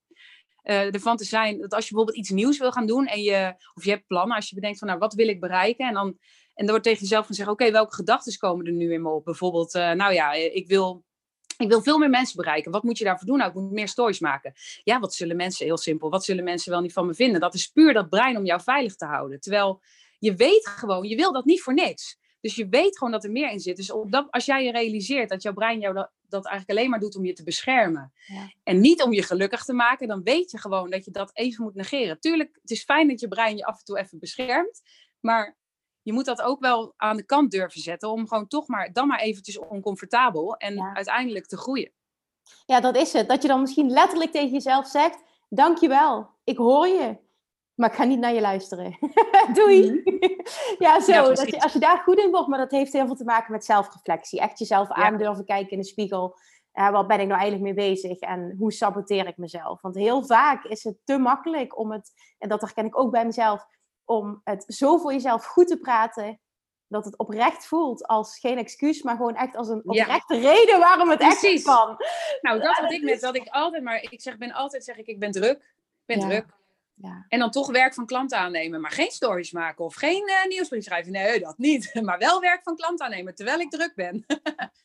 [0.63, 3.53] uh, ervan te zijn dat als je bijvoorbeeld iets nieuws wil gaan doen en je,
[3.73, 5.87] of je hebt plannen, als je bedenkt van nou, wat wil ik bereiken?
[5.87, 6.17] En dan,
[6.61, 9.09] en dan wordt tegen jezelf van zeggen, oké, welke gedachten komen er nu in me
[9.09, 9.25] op?
[9.25, 11.03] Bijvoorbeeld, uh, nou ja, ik wil
[11.57, 12.71] ik wil veel meer mensen bereiken.
[12.71, 13.37] Wat moet je daarvoor doen?
[13.37, 14.53] Nou, ik moet meer stories maken.
[14.83, 17.41] Ja, wat zullen mensen, heel simpel, wat zullen mensen wel niet van me vinden?
[17.41, 19.39] Dat is puur dat brein om jou veilig te houden.
[19.39, 19.81] Terwijl
[20.19, 22.19] je weet gewoon, je wil dat niet voor niks.
[22.41, 23.77] Dus je weet gewoon dat er meer in zit.
[23.77, 26.89] Dus op dat, als jij je realiseert dat jouw brein jou dat, dat eigenlijk alleen
[26.89, 28.13] maar doet om je te beschermen.
[28.27, 28.51] Ja.
[28.63, 31.63] En niet om je gelukkig te maken, dan weet je gewoon dat je dat even
[31.63, 32.19] moet negeren.
[32.19, 34.81] Tuurlijk, het is fijn dat je brein je af en toe even beschermt.
[35.19, 35.59] Maar
[36.01, 38.11] je moet dat ook wel aan de kant durven zetten.
[38.11, 40.55] Om gewoon toch maar, dan maar eventjes oncomfortabel.
[40.55, 41.91] En uiteindelijk te groeien.
[42.65, 43.27] Ja, dat is het.
[43.27, 47.17] Dat je dan misschien letterlijk tegen jezelf zegt: Dankjewel, ik hoor je.
[47.75, 48.97] Maar ik ga niet naar je luisteren.
[49.53, 49.91] Doei.
[49.91, 50.25] Mhm.
[50.85, 51.33] ja, zo.
[51.33, 53.51] dat je, als je daar goed in wordt, maar dat heeft heel veel te maken
[53.51, 54.39] met zelfreflectie.
[54.39, 56.35] Echt jezelf aan durven kijken in de spiegel.
[56.73, 59.81] Uh, wat ben ik nou eigenlijk mee bezig en hoe saboteer ik mezelf?
[59.81, 63.25] Want heel vaak is het te makkelijk om het, en dat herken ik ook bij
[63.25, 63.65] mezelf,
[64.11, 66.39] om het zo voor jezelf goed te praten
[66.87, 71.09] dat het oprecht voelt als geen excuus, maar gewoon echt als een oprechte rede waarom
[71.09, 71.43] het Precies.
[71.43, 71.97] echt kan.
[72.41, 75.07] Nou, dat had ik met dat ik altijd maar, ik zeg, ben altijd zeg ik,
[75.07, 76.45] ik ben druk, ik ben druk.
[76.95, 77.25] Ja.
[77.27, 80.83] En dan toch werk van klanten aannemen, maar geen stories maken of geen uh, nieuwsbrief
[80.83, 81.11] schrijven.
[81.11, 81.91] Nee, dat niet.
[82.03, 84.25] Maar wel werk van klanten aannemen terwijl ik druk ben.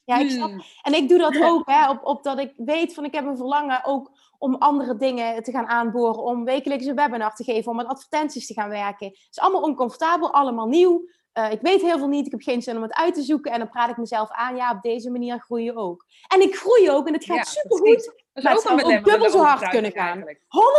[0.04, 0.50] ja, ik snap.
[0.50, 0.62] Hmm.
[0.82, 3.36] En ik doe dat ook, hè, op, op dat ik weet van ik heb een
[3.36, 7.76] verlangen ook om andere dingen te gaan aanboren, om wekelijks een webinar te geven, om
[7.76, 9.06] met advertenties te gaan werken.
[9.06, 11.08] Het is allemaal oncomfortabel, allemaal nieuw.
[11.38, 13.52] Uh, ik weet heel veel niet, ik heb geen zin om het uit te zoeken.
[13.52, 16.04] En dan praat ik mezelf aan, ja, op deze manier groei je ook.
[16.28, 18.24] En ik groei ook en het gaat ja, supergoed.
[18.32, 20.18] Maar het zou ook dubbel zo hard kunnen gaan.
[20.20, 20.26] 100%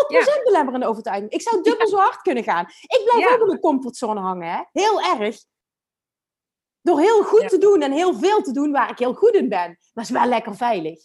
[0.08, 0.42] ja.
[0.44, 1.32] belemmerende overtuiging.
[1.32, 2.66] Ik zou dubbel zo hard kunnen gaan.
[2.82, 4.62] Ik blijf ook in mijn comfortzone hangen, hè.
[4.72, 5.38] Heel erg.
[6.82, 9.50] Door heel goed te doen en heel veel te doen waar ik heel goed in
[9.50, 9.78] ben.
[9.94, 11.00] Maar is wel lekker veilig.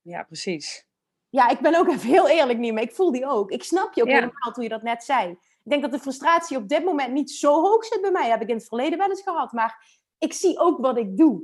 [0.00, 0.86] Ja, precies.
[1.32, 3.50] Ja, ik ben ook even heel eerlijk niet, maar ik voel die ook.
[3.50, 5.30] Ik snap je ook helemaal toen je dat net zei.
[5.30, 8.30] Ik denk dat de frustratie op dit moment niet zo hoog zit bij mij.
[8.30, 9.52] heb ik in het verleden wel eens gehad.
[9.52, 11.42] Maar ik zie ook wat ik doe.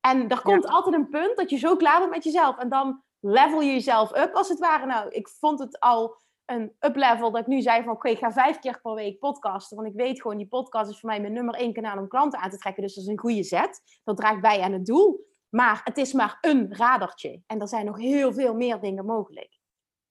[0.00, 2.58] En er komt altijd een punt dat je zo klaar bent met jezelf.
[2.58, 4.86] En dan level je jezelf up, als het ware.
[4.86, 7.92] Nou, ik vond het al een up-level dat ik nu zei van...
[7.92, 9.76] oké, ik ga vijf keer per week podcasten.
[9.76, 12.40] Want ik weet gewoon, die podcast is voor mij mijn nummer één kanaal om klanten
[12.40, 12.82] aan te trekken.
[12.82, 14.00] Dus dat is een goede zet.
[14.04, 15.28] Dat draagt bij aan het doel.
[15.50, 17.42] Maar het is maar een radertje.
[17.46, 19.58] En er zijn nog heel veel meer dingen mogelijk.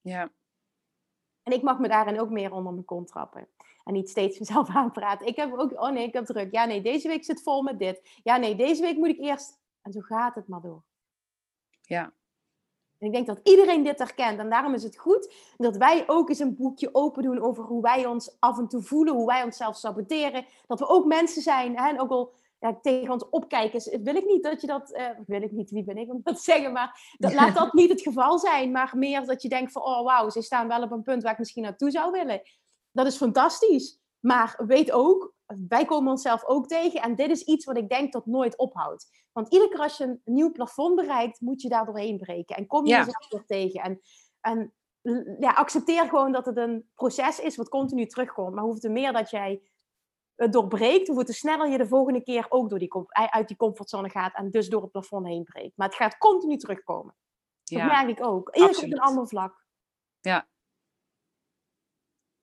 [0.00, 0.32] Ja.
[1.42, 3.48] En ik mag me daarin ook meer onder mijn kont trappen.
[3.84, 5.26] En niet steeds mezelf aanpraten.
[5.26, 6.52] Ik heb ook, oh nee, ik heb druk.
[6.52, 8.20] Ja, nee, deze week zit vol met dit.
[8.22, 9.58] Ja, nee, deze week moet ik eerst.
[9.82, 10.82] En zo gaat het maar door.
[11.80, 12.12] Ja.
[12.98, 14.38] En ik denk dat iedereen dit herkent.
[14.38, 17.82] En daarom is het goed dat wij ook eens een boekje open doen over hoe
[17.82, 20.46] wij ons af en toe voelen, hoe wij onszelf saboteren.
[20.66, 21.78] Dat we ook mensen zijn.
[21.78, 21.88] Hè?
[21.88, 25.42] En ook al ja, tegen ons opkijken, wil ik niet dat je dat, uh, wil
[25.42, 28.00] ik niet, wie ben ik om dat te zeggen, maar dat, laat dat niet het
[28.00, 31.02] geval zijn, maar meer dat je denkt van, oh wauw, ze staan wel op een
[31.02, 32.42] punt waar ik misschien naartoe zou willen.
[32.92, 35.34] Dat is fantastisch, maar weet ook,
[35.68, 39.08] wij komen onszelf ook tegen en dit is iets wat ik denk dat nooit ophoudt.
[39.32, 42.66] Want iedere keer als je een nieuw plafond bereikt, moet je daar doorheen breken en
[42.66, 42.98] kom je ja.
[42.98, 43.80] jezelf weer tegen.
[43.80, 44.00] En,
[44.40, 44.72] en
[45.38, 49.12] ja, accepteer gewoon dat het een proces is wat continu terugkomt, maar hoeft er meer
[49.12, 49.62] dat jij
[50.48, 54.34] doorbreekt, hoe te sneller je de volgende keer ook door die, uit die comfortzone gaat
[54.34, 55.76] en dus door het plafond heen breekt.
[55.76, 57.14] Maar het gaat continu terugkomen.
[57.64, 58.48] Dat ja, merk ik ook.
[58.52, 59.64] Eerst op een ander vlak.
[60.20, 60.48] Ja.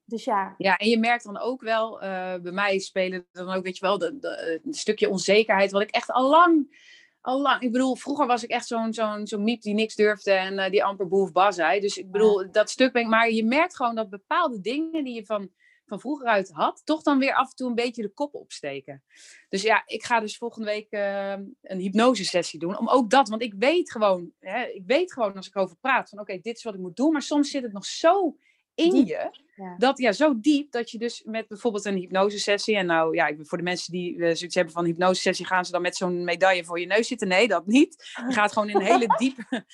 [0.04, 0.54] Dus ja.
[0.58, 3.86] Ja, en je merkt dan ook wel, uh, bij mij spelen dan ook, weet je
[3.86, 6.80] wel, een stukje onzekerheid, wat ik echt al lang,
[7.20, 10.32] al lang, ik bedoel, vroeger was ik echt zo'n zo'n zo'n miep die niks durfde
[10.32, 11.80] en uh, die amper boef bas zei.
[11.80, 15.14] Dus ik bedoel, dat stuk ben ik, maar je merkt gewoon dat bepaalde dingen die
[15.14, 15.50] je van
[15.88, 19.02] van vroeger uit had, toch dan weer af en toe een beetje de kop opsteken.
[19.48, 21.30] Dus ja, ik ga dus volgende week uh,
[21.62, 22.78] een hypnosesessie doen.
[22.78, 26.08] Om ook dat, want ik weet gewoon, hè, ik weet gewoon als ik over praat
[26.08, 27.12] van oké, dit is wat ik moet doen.
[27.12, 28.36] Maar soms zit het nog zo
[28.74, 29.46] in je.
[29.78, 32.76] Dat ja, zo diep dat je dus met bijvoorbeeld een hypnosesessie.
[32.76, 35.82] En nou ja, voor de mensen die uh, zoiets hebben van hypnosesessie, gaan ze dan
[35.82, 37.28] met zo'n medaille voor je neus zitten?
[37.28, 38.10] Nee, dat niet.
[38.28, 39.64] Je gaat gewoon in een hele diepe,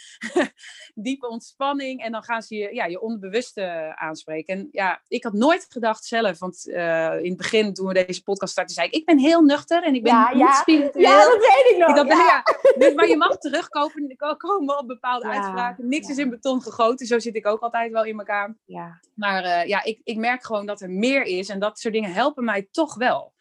[0.95, 2.03] diepe ontspanning.
[2.03, 4.57] En dan gaan ze je, ja, je onderbewuste aanspreken.
[4.57, 8.23] En ja, ik had nooit gedacht zelf, want uh, in het begin toen we deze
[8.23, 10.53] podcast startten, zei ik, ik ben heel nuchter en ik ben ja, niet ja.
[10.53, 11.09] spiritueel.
[11.09, 11.89] Ja, dat weet ik nog.
[11.89, 12.43] Ik dacht, ja.
[12.79, 15.89] dus, maar je mag terugkomen komen op bepaalde uitspraken.
[15.89, 17.07] Niks is in beton gegoten.
[17.07, 18.57] Zo zit ik ook altijd wel in elkaar.
[18.65, 19.01] Ja.
[19.15, 21.49] Maar uh, ja, ik, ik merk gewoon dat er meer is.
[21.49, 23.35] En dat soort dingen helpen mij toch wel.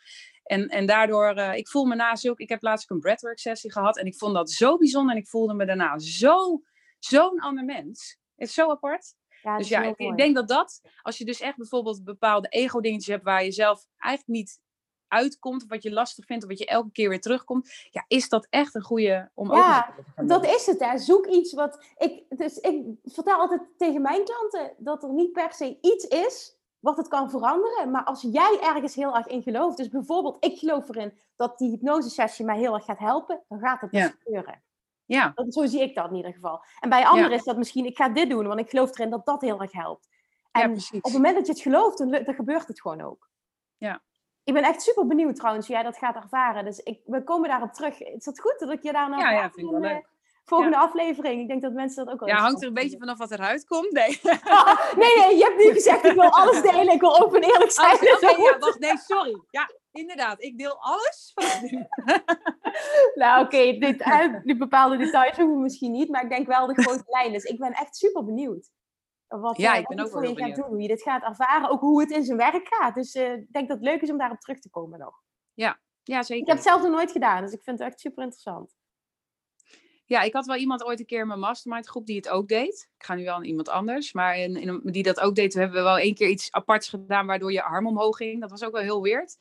[0.43, 2.39] En, en daardoor, uh, ik voel me na zulk...
[2.39, 3.98] Ik heb laatst een breathwork sessie gehad.
[3.98, 5.15] En ik vond dat zo bijzonder.
[5.15, 6.62] En ik voelde me daarna zo,
[7.00, 8.17] zo'n ander mens.
[8.36, 9.15] Het is zo apart.
[9.41, 13.13] Ja, dus ja, ik, ik, denk dat dat, als je dus echt bijvoorbeeld bepaalde ego-dingetjes
[13.13, 14.60] hebt waar je zelf eigenlijk niet
[15.13, 18.30] uitkomt, of wat je lastig vindt, of wat je elke keer weer terugkomt, ja, is
[18.30, 20.80] dat echt een goede om ja, te dat is het.
[20.80, 20.97] Hè.
[20.97, 22.23] Zoek iets wat ik.
[22.30, 26.97] Dus ik vertel altijd tegen mijn klanten dat er niet per se iets is wat
[26.97, 27.91] het kan veranderen.
[27.91, 31.69] Maar als jij ergens heel erg in gelooft, dus bijvoorbeeld, ik geloof erin dat die
[31.69, 34.62] hypnosesessie mij heel erg gaat helpen, dan gaat het dus gebeuren.
[35.06, 35.32] Ja.
[35.36, 36.63] Dat, zo zie ik dat in ieder geval.
[36.80, 39.26] En bij anderen is dat misschien, ik ga dit doen, want ik geloof erin dat
[39.26, 40.08] dat heel erg helpt.
[40.52, 43.30] En op het moment dat je het gelooft, dan, dan gebeurt het gewoon ook.
[43.78, 44.02] Ja.
[44.43, 46.65] Ik ben echt super benieuwd trouwens hoe jij dat gaat ervaren.
[46.65, 48.01] Dus ik, we komen daarop terug.
[48.01, 49.19] Is het goed dat ik je daar nog...
[49.19, 50.12] Ja, ja, vind ik wel leuk.
[50.45, 51.41] Volgende aflevering.
[51.41, 53.65] Ik denk dat mensen dat ook wel Ja, hangt er een beetje vanaf wat eruit
[53.65, 53.91] komt.
[53.91, 54.19] Nee.
[55.03, 56.93] nee, nee, je hebt nu gezegd ik wil alles delen.
[56.93, 57.95] Ik wil open en eerlijk zijn.
[57.95, 59.41] Oh, okay, ja, wacht, nee, sorry.
[59.49, 60.41] Ja, inderdaad.
[60.41, 61.34] Ik deel alles.
[63.15, 63.56] nou, oké.
[63.56, 66.10] Okay, die bepaalde details hoeven misschien niet.
[66.10, 67.34] Maar ik denk wel de grote lijnen.
[67.34, 68.71] Dus ik ben echt super benieuwd.
[69.41, 71.69] Wat, ja, uh, ik ben ook wel gaat doen, hoe je dit gaat ervaren.
[71.69, 72.96] Ook hoe het in zijn werk gaat.
[72.96, 75.22] Dus uh, ik denk dat het leuk is om daarop terug te komen nog.
[75.54, 76.41] Ja, ja zeker.
[76.41, 77.41] Ik heb het zelf nog nooit gedaan.
[77.41, 78.76] Dus ik vind het echt super interessant.
[80.06, 82.48] Ja, ik had wel iemand ooit een keer in mijn mastermind groep die het ook
[82.48, 82.89] deed.
[82.98, 84.13] Ik ga nu wel aan iemand anders.
[84.13, 87.26] Maar in, in, die dat ook deed, we hebben wel één keer iets aparts gedaan
[87.26, 88.41] waardoor je arm omhoog ging.
[88.41, 89.38] Dat was ook wel heel weird.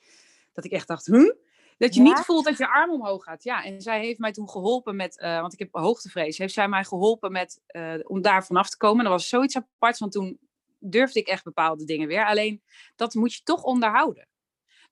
[0.53, 1.33] Dat ik echt dacht, huh?
[1.83, 3.45] Dat je niet voelt dat je arm omhoog gaat.
[3.45, 6.69] Ja, en zij heeft mij toen geholpen met, uh, want ik heb hoogtevrees, heeft zij
[6.69, 9.05] mij geholpen met, uh, om daar vanaf te komen.
[9.05, 10.39] Dat was zoiets aparts, want toen
[10.79, 12.27] durfde ik echt bepaalde dingen weer.
[12.27, 12.63] Alleen,
[12.97, 14.29] dat moet je toch onderhouden.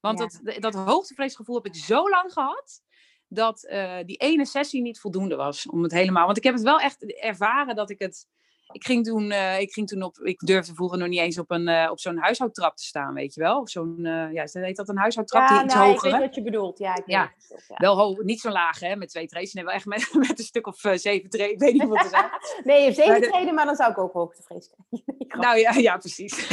[0.01, 0.53] Want ja.
[0.53, 2.83] dat, dat hoogtevreesgevoel heb ik zo lang gehad
[3.29, 6.25] dat uh, die ene sessie niet voldoende was om het helemaal.
[6.25, 8.27] Want ik heb het wel echt ervaren dat ik het.
[8.73, 10.19] Ik ging toen, uh, ik ging toen op.
[10.19, 13.35] Ik durfde vroeger nog niet eens op, een, uh, op zo'n huishoudtrap te staan, weet
[13.35, 13.61] je wel?
[13.61, 13.99] Of zo'n.
[14.33, 15.49] ja, heet dat een huishoudtrap?
[15.49, 16.07] Ja, die iets nou, hoger.
[16.07, 16.79] ik weet wat je bedoelt.
[16.79, 17.33] Ja, ik ja.
[17.49, 17.77] Het, ja.
[17.77, 18.97] wel hoog, niet zo laag, hè?
[18.97, 19.51] Met twee treden.
[19.53, 21.53] Nee, wel echt met, met een stuk of zeven treden.
[21.53, 22.31] Ik weet niet wat te zeggen.
[22.73, 25.17] nee, zeven treden, maar dan zou ik ook hoogtevrees krijgen.
[25.45, 26.49] nou ja, ja, precies.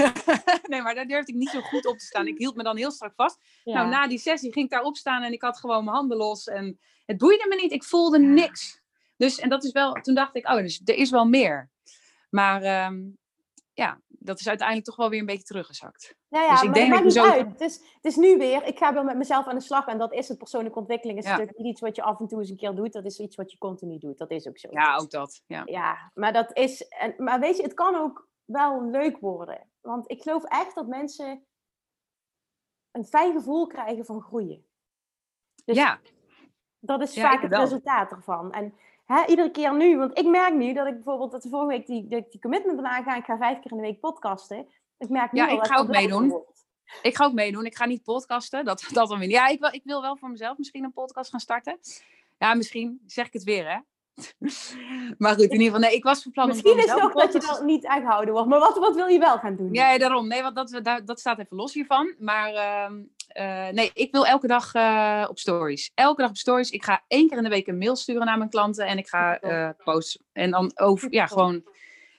[0.64, 2.28] nee, maar daar durfde ik niet zo goed op te staan.
[2.28, 3.40] Ik hield me dan heel strak vast.
[3.64, 6.48] Nou, na die sessie ging ik daar opstaan en ik had gewoon mijn handen los
[6.48, 8.82] en het boeide me niet, ik voelde niks.
[9.18, 11.70] Dus, en dat is wel, toen dacht ik, oh, dus er is wel meer.
[12.30, 13.18] Maar um,
[13.74, 16.16] ja, dat is uiteindelijk toch wel weer een beetje teruggezakt.
[16.28, 17.24] Ja, ja dus ik maar denk dat niet zo...
[17.24, 17.48] uit.
[17.48, 19.98] Het is, het is nu weer, ik ga wel met mezelf aan de slag en
[19.98, 21.18] dat is het persoonlijke ontwikkeling.
[21.20, 21.32] is ja.
[21.32, 23.36] natuurlijk niet iets wat je af en toe eens een keer doet, dat is iets
[23.36, 24.18] wat je continu doet.
[24.18, 24.68] Dat is ook zo.
[24.72, 25.42] Ja, ook dat.
[25.46, 29.70] Ja, ja maar dat is, en, maar weet je, het kan ook wel leuk worden.
[29.82, 31.46] Want ik geloof echt dat mensen
[32.92, 34.66] een fijn gevoel krijgen van groeien.
[35.66, 36.00] Dus ja.
[36.80, 38.52] Dat is vaak het resultaat ervan.
[38.52, 38.74] En
[39.08, 41.88] hè, iedere keer nu, want ik merk nu dat ik bijvoorbeeld dat de vorige week
[41.88, 43.18] die, die, die commitment ben aangaan.
[43.18, 44.68] Ik ga vijf keer in de week podcasten.
[44.98, 46.30] Ik merk nu ja, ik ga ook meedoen.
[46.30, 46.66] Wordt.
[47.02, 47.66] Ik ga ook meedoen.
[47.66, 48.66] Ik ga niet podcasten.
[48.66, 49.30] Dat, dat dan weer.
[49.30, 51.80] Ja, ik wil, ik wil wel voor mezelf misschien een podcast gaan starten.
[52.38, 53.80] Ja, misschien zeg ik het weer, hè?
[55.18, 57.14] maar goed, in ieder geval, nee, ik was van plan Misschien om is het ook
[57.14, 58.50] dat je dan niet aangehouden wordt.
[58.50, 59.74] Maar wat, wat wil je wel gaan doen?
[59.74, 60.28] Ja, daarom.
[60.28, 62.16] Nee, want dat, dat, dat staat even los hiervan.
[62.20, 62.98] Maar uh,
[63.34, 65.92] uh, nee, ik wil elke dag uh, op stories.
[65.94, 66.70] Elke dag op stories.
[66.70, 68.86] Ik ga één keer in de week een mail sturen naar mijn klanten.
[68.86, 70.26] En ik ga uh, posten.
[70.34, 71.64] En dan over, ja, gewoon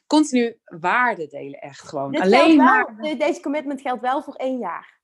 [0.07, 1.61] continu waarde delen.
[1.61, 2.12] Echt gewoon.
[2.12, 2.94] Dit Alleen wel, maar...
[3.18, 4.97] Deze commitment geldt wel voor één jaar.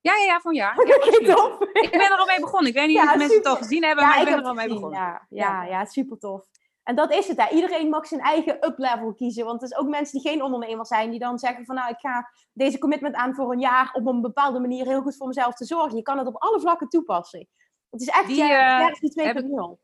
[0.00, 0.76] Ja, ja, ja, voor een jaar.
[1.20, 2.68] Ja, ik ben er al mee begonnen.
[2.68, 4.44] Ik weet niet ja, of mensen het al gezien hebben, ja, maar ik ben er
[4.44, 4.98] al mee begonnen.
[4.98, 6.46] Ja, ja, ja, super tof.
[6.88, 7.36] En dat is het.
[7.36, 7.54] Hè.
[7.54, 9.44] Iedereen mag zijn eigen up-level kiezen.
[9.44, 11.98] Want er zijn ook mensen die geen ondernemer zijn, die dan zeggen van nou, ik
[11.98, 15.54] ga deze commitment aan voor een jaar op een bepaalde manier heel goed voor mezelf
[15.54, 15.96] te zorgen.
[15.96, 17.48] Je kan het op alle vlakken toepassen.
[17.90, 19.78] Het is echt die, ja, uh, versie 2.0.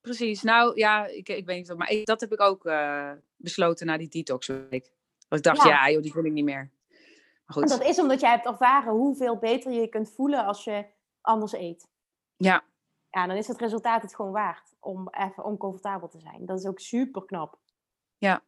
[0.00, 0.42] Precies.
[0.42, 3.86] Nou ja, ik, ik weet niet of, maar ik, dat heb ik ook uh, besloten
[3.86, 4.92] na die detox week.
[5.28, 5.68] Want ik dacht, ja.
[5.68, 6.70] ja, joh, die wil ik niet meer.
[6.88, 7.62] Maar goed.
[7.62, 10.86] En dat is omdat jij hebt ervaren hoeveel beter je je kunt voelen als je
[11.20, 11.88] anders eet.
[12.36, 12.64] Ja.
[13.10, 16.46] Ja, dan is het resultaat het gewoon waard om even oncomfortabel te zijn.
[16.46, 17.58] Dat is ook super knap.
[18.18, 18.42] Ja.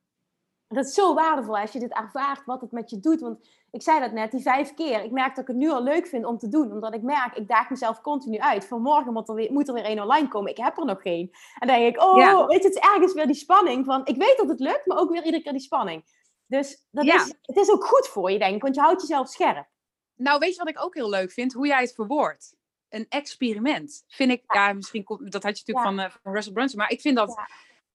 [0.69, 3.21] Dat is zo waardevol als je dit ervaart, wat het met je doet.
[3.21, 5.05] Want ik zei dat net, die vijf keer.
[5.05, 6.73] Ik merk dat ik het nu al leuk vind om te doen.
[6.73, 8.67] Omdat ik merk, ik daag mezelf continu uit.
[8.67, 10.51] Vanmorgen moet er weer, moet er weer één online komen.
[10.51, 11.31] Ik heb er nog geen.
[11.59, 12.47] En dan denk ik, oh, ja.
[12.47, 13.85] weet je, het is ergens weer die spanning.
[13.85, 16.05] Van, ik weet dat het lukt, maar ook weer iedere keer die spanning.
[16.47, 17.15] Dus dat Ja.
[17.15, 18.63] is, het is ook goed voor je, denk ik.
[18.63, 19.69] Want je houdt jezelf scherp.
[20.15, 21.53] Nou, weet je wat ik ook heel leuk vind?
[21.53, 22.56] Hoe jij het verwoordt.
[22.89, 24.05] Een experiment.
[24.09, 26.05] Vind ik, ja, misschien komt, dat had je natuurlijk Ja.
[26.05, 27.49] van, eh, van Russell Brunson, maar ik vind dat Ja.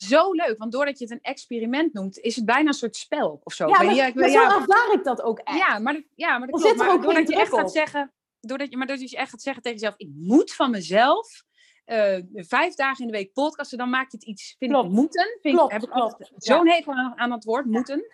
[0.08, 0.58] zo leuk.
[0.58, 3.68] Want doordat je het een experiment noemt, is het bijna een soort spel of zo.
[3.68, 5.58] Ja, Ik maar, niet, ik maar zo ja, ervaar ik dat ook echt.
[5.58, 6.78] Ja, maar, dat- ja, maar dat klopt.
[6.78, 9.78] Maar doordat je echt gaat zeggen, doordat je, maar doordat je echt gaat zeggen tegen
[9.80, 11.44] jezelf, ik moet van mezelf
[11.86, 14.88] eh, vijf dagen in de week podcasten, dan maak je het iets, vind Klopt.
[14.88, 15.38] ik, moeten.
[15.42, 16.12] Vind Klopt, ik, heb ik klopt.
[16.14, 18.06] altijd zo'n hekel aan, aan het woord, moeten.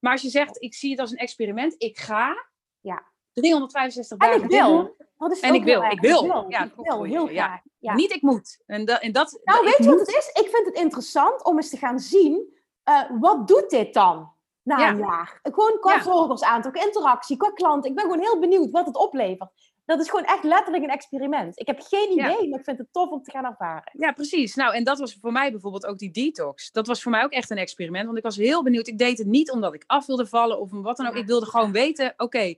[0.00, 2.46] Maar als je zegt, ik zie het als een experiment, ik ga
[2.80, 3.06] Ja.
[3.40, 4.76] 365 En dagen ik wil.
[4.76, 4.90] doen.
[5.18, 6.24] Dat is En ook ik wil, ik wil.
[6.24, 7.44] Ik Ja, wil, dat ik wil heel ja.
[7.44, 7.60] graag.
[7.78, 7.94] Ja.
[7.94, 8.62] Niet ik moet.
[8.66, 10.42] En, dat en dat, Nou, dat- weet je wat moet- het is?
[10.42, 14.78] Ik vind het interessant om eens te gaan zien, eh, wat doet dit dan na
[14.78, 14.90] Ja.
[14.90, 15.38] een jaar?
[15.42, 16.02] Gewoon qua Ja.
[16.02, 17.84] volgersaantal, qua interactie, qua klant.
[17.86, 19.50] Ik ben gewoon heel benieuwd wat het oplevert.
[19.84, 21.60] dat is gewoon echt letterlijk een experiment.
[21.60, 23.92] Ik heb geen idee, maar ik vind het tof om te gaan ervaren.
[23.98, 24.54] Ja, precies.
[24.54, 26.70] Nou, en dat was voor mij bijvoorbeeld ook die detox.
[26.72, 28.86] Dat was voor mij ook echt een experiment, want ik was heel benieuwd.
[28.86, 31.14] Ik deed het niet omdat ik af wilde vallen of wat dan ook.
[31.14, 32.54] Ik wilde gewoon weten, oké,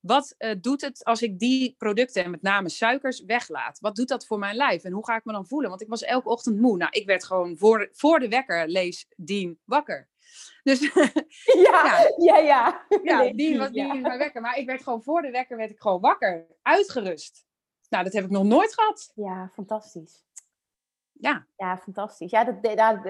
[0.00, 3.80] wat uh, doet het als ik die producten, en met name suikers, weglaat?
[3.80, 4.84] Wat doet dat voor mijn lijf?
[4.84, 5.68] En hoe ga ik me dan voelen?
[5.68, 6.76] Want ik was elke ochtend moe.
[6.76, 10.08] Nou, ik werd gewoon voor, voor de wekker, lees Dien, wakker.
[10.62, 10.80] Dus
[11.68, 12.86] ja, ja, ja.
[13.02, 14.40] Ja, die was die mijn wekker.
[14.40, 17.46] Maar ik werd gewoon voor de wekker werd ik gewoon wakker, uitgerust.
[17.88, 19.12] Nou, dat heb ik nog nooit gehad.
[19.14, 20.24] Ja, fantastisch.
[21.20, 21.46] Ja.
[21.56, 22.30] Ja, fantastisch.
[22.30, 22.62] Ja, dat,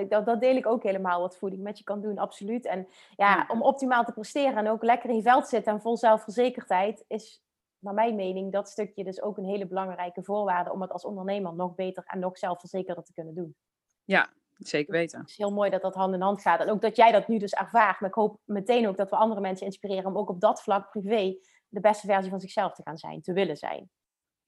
[0.09, 2.67] dat, dat, deel ik ook helemaal wat voeding met je kan doen, absoluut.
[2.67, 5.97] En ja, om optimaal te presteren en ook lekker in je veld zitten en vol
[5.97, 7.43] zelfverzekerdheid, is
[7.79, 11.55] naar mijn mening dat stukje dus ook een hele belangrijke voorwaarde om het als ondernemer
[11.55, 13.57] nog beter en nog zelfverzekerder te kunnen doen.
[14.05, 15.21] Ja, zeker weten.
[15.21, 16.61] Het is heel mooi dat dat hand in hand gaat.
[16.61, 18.01] En ook dat jij dat nu dus ervaart.
[18.01, 20.91] Maar ik hoop meteen ook dat we andere mensen inspireren om ook op dat vlak
[20.91, 21.37] privé
[21.69, 23.91] de beste versie van zichzelf te gaan zijn, te willen zijn.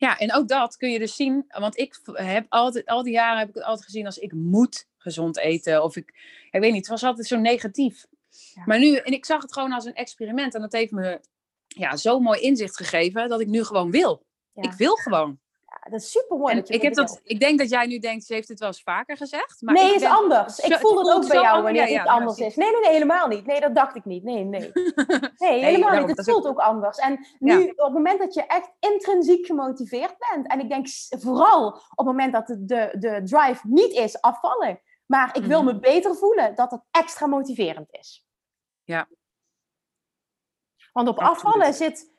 [0.00, 3.38] Ja, en ook dat kun je dus zien, want ik heb altijd, al die jaren
[3.38, 5.82] heb ik het altijd gezien als ik moet gezond eten.
[5.82, 6.14] Of ik,
[6.50, 8.06] ik weet niet, het was altijd zo negatief.
[8.64, 11.20] Maar nu, en ik zag het gewoon als een experiment en dat heeft me
[11.66, 14.26] ja, zo mooi inzicht gegeven dat ik nu gewoon wil.
[14.54, 15.38] Ik wil gewoon
[15.80, 16.62] dat is super mooi.
[16.66, 19.16] ik, heb dat, ik denk dat jij nu denkt, ze heeft het wel eens vaker
[19.16, 19.62] gezegd.
[19.62, 20.58] Maar nee, is anders.
[20.58, 22.56] Ik voel het ook bij jou wanneer het anders is.
[22.56, 23.46] Nee, nee, nee, helemaal niet.
[23.46, 24.24] Nee, dat dacht ik niet.
[24.24, 24.70] Nee, nee.
[25.38, 26.16] Nee, helemaal niet.
[26.16, 26.98] Het voelt ook anders.
[26.98, 31.66] En nu, op het moment dat je echt intrinsiek gemotiveerd bent, en ik denk vooral
[31.68, 35.74] op het moment dat de, de, de drive niet is afvallen, maar ik wil mhm.
[35.74, 38.26] me beter voelen, dat het extra motiverend is.
[38.84, 39.08] Ja.
[40.92, 42.10] Want op afvallen zit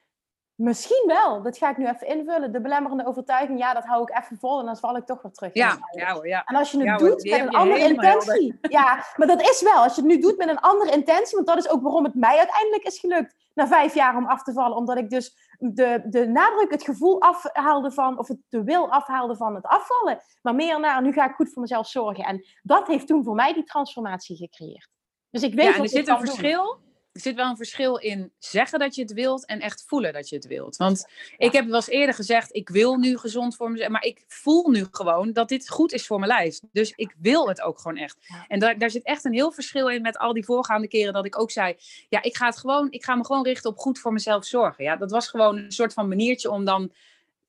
[0.61, 1.41] Misschien wel.
[1.41, 2.51] Dat ga ik nu even invullen.
[2.51, 5.31] De belemmerende overtuiging, ja, dat hou ik even vol en dan val ik toch weer
[5.31, 5.53] terug.
[5.53, 6.43] Ja, ja, ja.
[6.45, 8.59] En als je het doet met een andere intentie.
[8.69, 9.83] Ja, maar dat is wel.
[9.83, 12.15] Als je het nu doet met een andere intentie, want dat is ook waarom het
[12.15, 14.77] mij uiteindelijk is gelukt na vijf jaar om af te vallen.
[14.77, 19.35] Omdat ik dus de, de nadruk, het gevoel afhaalde van, of het de wil afhaalde
[19.35, 20.21] van het afvallen.
[20.41, 22.23] Maar meer naar, nu ga ik goed voor mezelf zorgen.
[22.23, 24.89] En dat heeft toen voor mij die transformatie gecreëerd.
[25.29, 26.79] Dus ik weet ja, en er zit een verschil
[27.11, 30.29] er zit wel een verschil in zeggen dat je het wilt en echt voelen dat
[30.29, 30.75] je het wilt.
[30.77, 34.23] Want ik heb wel eens eerder gezegd, ik wil nu gezond voor mezelf, maar ik
[34.27, 36.59] voel nu gewoon dat dit goed is voor mijn lijf.
[36.71, 38.17] Dus ik wil het ook gewoon echt.
[38.47, 41.25] En daar, daar zit echt een heel verschil in met al die voorgaande keren dat
[41.25, 41.75] ik ook zei,
[42.09, 44.83] ja, ik ga het gewoon, ik ga me gewoon richten op goed voor mezelf zorgen.
[44.83, 46.93] Ja, dat was gewoon een soort van maniertje om dan,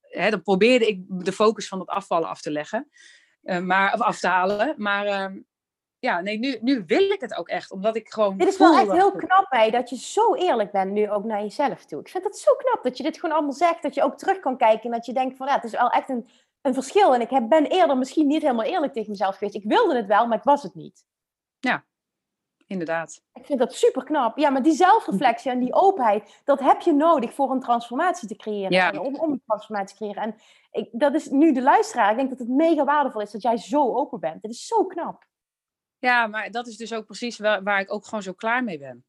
[0.01, 2.88] hè, dan probeerde ik de focus van het afvallen af te leggen.
[3.44, 4.75] Uh, maar, of af te halen.
[4.77, 5.40] Maar uh,
[6.03, 8.37] ja, nee, nu, nu wil ik het ook echt, omdat ik gewoon.
[8.37, 11.41] Dit is wel echt heel knap bij dat je zo eerlijk bent nu ook naar
[11.41, 12.01] jezelf toe.
[12.01, 14.41] Ik vind het zo knap dat je dit gewoon allemaal zegt, dat je ook terug
[14.41, 16.29] kan kijken en dat je denkt van ja, het is wel echt een,
[16.62, 17.15] een verschil.
[17.15, 19.55] En ik heb, ben eerder misschien niet helemaal eerlijk tegen mezelf geweest.
[19.55, 21.05] Ik wilde het wel, maar ik was het niet.
[21.59, 21.85] Ja,
[22.67, 23.23] inderdaad.
[23.33, 24.38] Ik vind dat super knap.
[24.38, 28.37] Ja, maar die zelfreflectie en die openheid, dat heb je nodig voor een transformatie te
[28.37, 28.73] creëren.
[28.73, 28.91] Ja.
[28.91, 30.23] Om, om een transformatie te creëren.
[30.23, 30.35] En
[30.71, 32.11] ik, dat is nu de luisteraar.
[32.11, 34.43] Ik denk dat het mega waardevol is dat jij zo open bent.
[34.43, 35.31] Het is zo knap.
[36.03, 38.79] Ja, maar dat is dus ook precies waar, waar ik ook gewoon zo klaar mee
[38.79, 39.05] ben.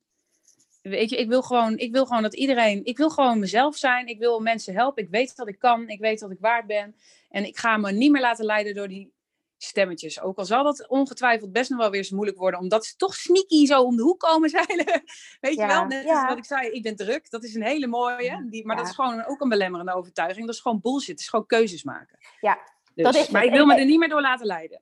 [0.82, 2.86] Weet je, ik wil, gewoon, ik wil gewoon dat iedereen.
[2.86, 4.08] Ik wil gewoon mezelf zijn.
[4.08, 5.04] Ik wil mensen helpen.
[5.04, 5.90] Ik weet dat ik kan.
[5.90, 6.96] Ik weet dat ik waard ben.
[7.30, 9.14] En ik ga me niet meer laten leiden door die
[9.58, 10.22] stemmetjes.
[10.22, 12.60] Ook al zal dat ongetwijfeld best nog wel weer eens moeilijk worden.
[12.60, 15.04] Omdat ze toch sneaky zo om de hoek komen zeilen.
[15.40, 15.86] Weet je wel?
[15.86, 16.70] Net als wat ik zei.
[16.70, 17.30] Ik ben druk.
[17.30, 18.48] Dat is een hele mooie.
[18.50, 20.46] Die, maar dat is gewoon ook een belemmerende overtuiging.
[20.46, 21.10] Dat is gewoon bullshit.
[21.10, 22.18] Het is gewoon keuzes maken.
[22.40, 22.60] Ja,
[22.94, 24.82] dus, dat is Maar ik wil me er niet meer door laten leiden.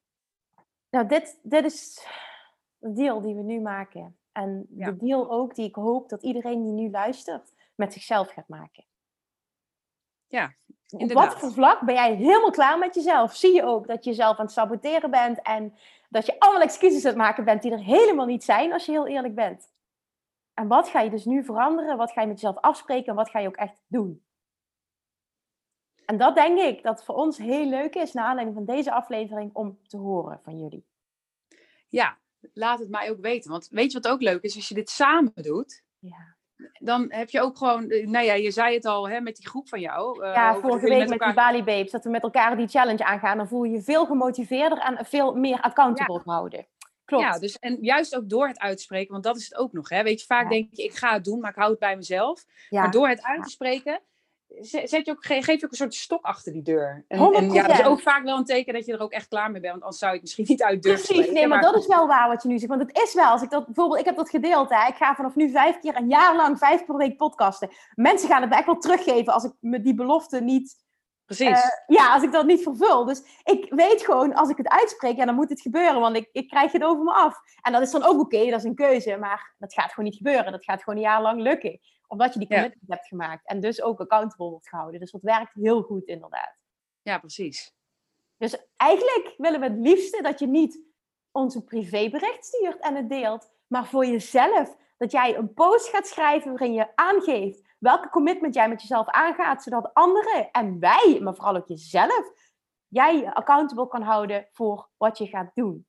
[0.91, 2.08] Nou, dit, dit is
[2.77, 4.15] de deal die we nu maken.
[4.32, 8.47] En de deal ook die ik hoop dat iedereen die nu luistert met zichzelf gaat
[8.47, 8.86] maken.
[10.27, 10.54] Ja,
[10.88, 11.25] inderdaad.
[11.25, 13.36] Op wat voor vlak ben jij helemaal klaar met jezelf?
[13.36, 15.77] Zie je ook dat je jezelf aan het saboteren bent en
[16.10, 18.91] dat je allemaal excuses aan het maken bent die er helemaal niet zijn als je
[18.91, 19.71] heel eerlijk bent.
[20.54, 21.97] En wat ga je dus nu veranderen?
[21.97, 24.23] Wat ga je met jezelf afspreken en wat ga je ook echt doen?
[26.12, 29.50] En dat denk ik dat voor ons heel leuk is, naar aanleiding van deze aflevering,
[29.54, 30.86] om te horen van jullie.
[31.88, 32.17] Ja,
[32.54, 33.52] laat het mij ook weten.
[33.52, 34.56] Want weet je wat ook leuk is?
[34.56, 36.36] Als je dit samen doet, ja.
[36.80, 39.47] dan heb je ook gewoon, eh, nou ja, je zei het al hè, met die
[39.47, 40.24] groep van jou.
[40.24, 43.06] Uh, ja, vorige week met, met die Bali Babes, dat we met elkaar die challenge
[43.06, 43.38] aangaan.
[43.38, 46.67] Dan voel je je veel gemotiveerder en veel meer accountable houden.
[47.06, 47.24] Klopt.
[47.24, 49.89] Ja, dus en juist ook door het uitspreken, want dat is het ook nog.
[49.89, 50.04] Hè?
[50.04, 52.46] Weet je, vaak denk je, ik ga het doen, maar ik hou het bij mezelf.
[52.69, 54.02] Maar door het uit te spreken,
[54.60, 57.06] zet je ook, geef je ook een soort stok achter die deur.
[57.08, 59.27] En, en ja, dat is ook vaak wel een teken dat je er ook echt
[59.27, 59.71] klaar mee bent.
[59.71, 62.08] Want anders zou je het misschien niet uit durven Precies, nee, maar, dat is wel
[62.08, 62.69] waar wat je nu zegt.
[62.75, 64.69] Want het is wel, als ik dat bijvoorbeeld, ik heb dat gedeeld.
[64.69, 67.69] Hè, ik ga vanaf nu vijf keer een jaar lang, vijf per week podcasten.
[67.95, 70.89] Mensen gaan het me echt wel teruggeven als ik me die belofte niet...
[71.25, 71.63] Precies.
[71.63, 73.06] Uh, ja, als ik dat niet vervul.
[73.06, 75.99] Dus ik weet gewoon, als ik het uitspreek, ja, dan moet het gebeuren.
[75.99, 77.37] Want ik, ik krijg het over me af.
[77.62, 79.17] En dat is dan ook oké, dat is een keuze.
[79.17, 80.52] Maar dat gaat gewoon niet gebeuren.
[80.52, 81.79] Dat gaat gewoon een jaar lang lukken
[82.12, 83.47] Omdat je die commitment hebt gemaakt.
[83.47, 84.99] En dus ook accountable wordt gehouden.
[84.99, 86.57] Dus dat werkt heel goed inderdaad.
[87.01, 87.73] Ja, precies.
[88.37, 90.79] Dus eigenlijk willen we het liefste dat je niet
[91.31, 93.51] onze privébericht stuurt en het deelt.
[93.67, 94.79] Maar voor jezelf.
[94.97, 99.63] Dat jij een post gaat schrijven waarin je aangeeft welke commitment jij met jezelf aangaat.
[99.63, 102.31] Zodat anderen en wij, maar vooral ook jezelf,
[102.87, 105.87] jij accountable kan houden voor wat je gaat doen.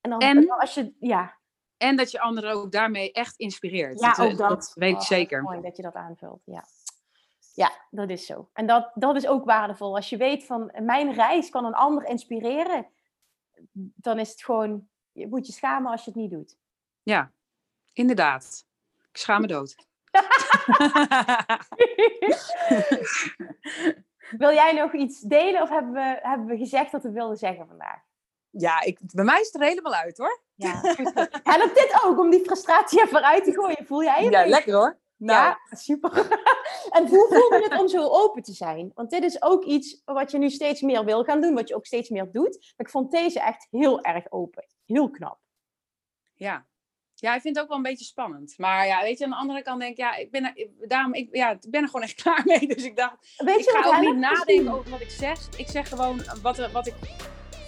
[0.00, 1.37] En, dan, en als je, ja.
[1.78, 4.00] En dat je anderen ook daarmee echt inspireert.
[4.00, 4.72] Ja, dat, ook dat.
[4.74, 5.42] weet ik oh, zeker.
[5.42, 6.64] Mooi dat je dat aanvult, ja.
[7.54, 8.50] Ja, dat is zo.
[8.52, 9.96] En dat, dat is ook waardevol.
[9.96, 12.86] Als je weet van mijn reis kan een ander inspireren,
[13.94, 16.56] dan is het gewoon, je moet je schamen als je het niet doet.
[17.02, 17.32] Ja,
[17.92, 18.66] inderdaad.
[19.10, 19.76] Ik schaam me dood.
[24.38, 27.66] Wil jij nog iets delen of hebben we, hebben we gezegd wat we wilden zeggen
[27.66, 28.07] vandaag?
[28.50, 30.42] Ja, ik, bij mij is het er helemaal uit hoor.
[30.54, 30.80] Ja,
[31.52, 33.86] Helpt dit ook om die frustratie even uit te gooien?
[33.86, 34.32] Voel jij het?
[34.32, 34.98] Ja, lekker hoor.
[35.16, 35.42] Nou.
[35.42, 36.10] Ja, super.
[36.96, 38.90] en hoe voelde het om zo open te zijn?
[38.94, 41.74] Want dit is ook iets wat je nu steeds meer wil gaan doen, wat je
[41.74, 42.58] ook steeds meer doet.
[42.76, 44.66] Maar ik vond deze echt heel erg open.
[44.86, 45.38] Heel knap.
[46.34, 46.66] Ja,
[47.20, 48.54] ja, ik vind het ook wel een beetje spannend.
[48.56, 51.14] Maar ja, weet je, aan de andere kant denk ik, ja, ik ben er, daarom,
[51.14, 52.66] ik, ja, ik ben er gewoon echt klaar mee.
[52.74, 55.48] Dus ik dacht, weet ik ga ook niet nadenken over wat ik zeg.
[55.56, 56.94] Ik zeg gewoon wat, wat ik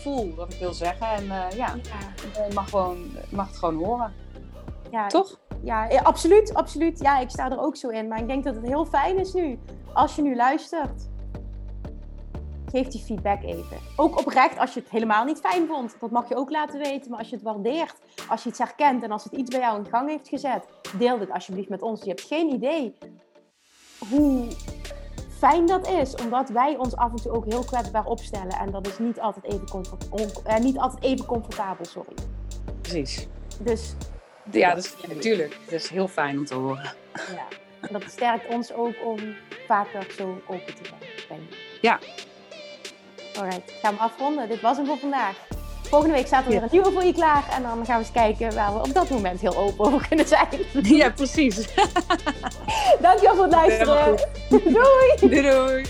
[0.01, 1.07] voel, wat ik wil zeggen.
[1.07, 2.47] En uh, ja, ja.
[2.55, 4.13] mag, gewoon, mag het gewoon horen.
[4.91, 5.39] Ja, Toch?
[5.63, 7.01] Ja, absoluut, absoluut.
[7.01, 8.09] Ja, ik sta er ook zo in.
[8.09, 9.59] Maar ik denk dat het heel fijn is nu,
[9.93, 11.09] als je nu luistert
[12.71, 13.77] geef die feedback even.
[13.97, 15.97] Ook oprecht als je het helemaal niet fijn vond.
[16.01, 17.11] Dat mag je ook laten weten.
[17.11, 17.95] Maar als je het waardeert,
[18.29, 20.65] als je iets herkent en als het iets bij jou in gang heeft gezet,
[20.99, 22.03] deel dit alsjeblieft met ons.
[22.03, 22.95] Je hebt geen idee
[24.11, 24.49] hoe
[25.41, 28.53] fijn dat is, omdat wij ons af en toe ook heel kwetsbaar opstellen.
[28.53, 32.15] En dat is niet altijd even, comfort eh, niet altijd even comfortabel, sorry.
[32.81, 33.27] Precies.
[33.59, 33.95] Dus.
[34.51, 35.59] Ja, dat is, natuurlijk.
[35.65, 36.95] Dat is heel fijn om te horen.
[37.15, 37.47] Ja.
[37.81, 39.19] En dat sterkt ons ook om
[39.67, 40.91] vaker zo open te
[41.29, 41.41] zijn.
[41.81, 41.99] Ja,
[43.39, 44.49] Alright, gaan we afronden.
[44.49, 45.37] Dit was hem voor vandaag.
[45.91, 47.45] Volgende week staat er weer een nieuwe voor je klaar.
[47.57, 50.27] En dan gaan we eens kijken waar we op dat moment heel open over kunnen
[50.27, 50.49] zijn.
[50.83, 51.57] Ja, precies.
[53.01, 54.17] Dankjewel voor het luisteren.
[54.49, 55.15] Doei.
[55.21, 55.85] Doei doei.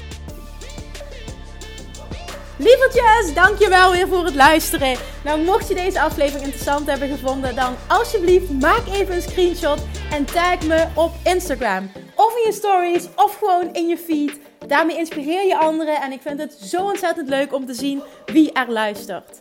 [2.56, 4.96] Lievertjes, dankjewel weer voor het luisteren.
[5.24, 9.78] Nou, mocht je deze aflevering interessant hebben gevonden, dan alsjeblieft maak even een screenshot
[10.10, 11.90] en tag me op Instagram.
[12.14, 14.38] Of in je stories, of gewoon in je feed.
[14.66, 18.52] Daarmee inspireer je anderen en ik vind het zo ontzettend leuk om te zien wie
[18.52, 19.40] er luistert.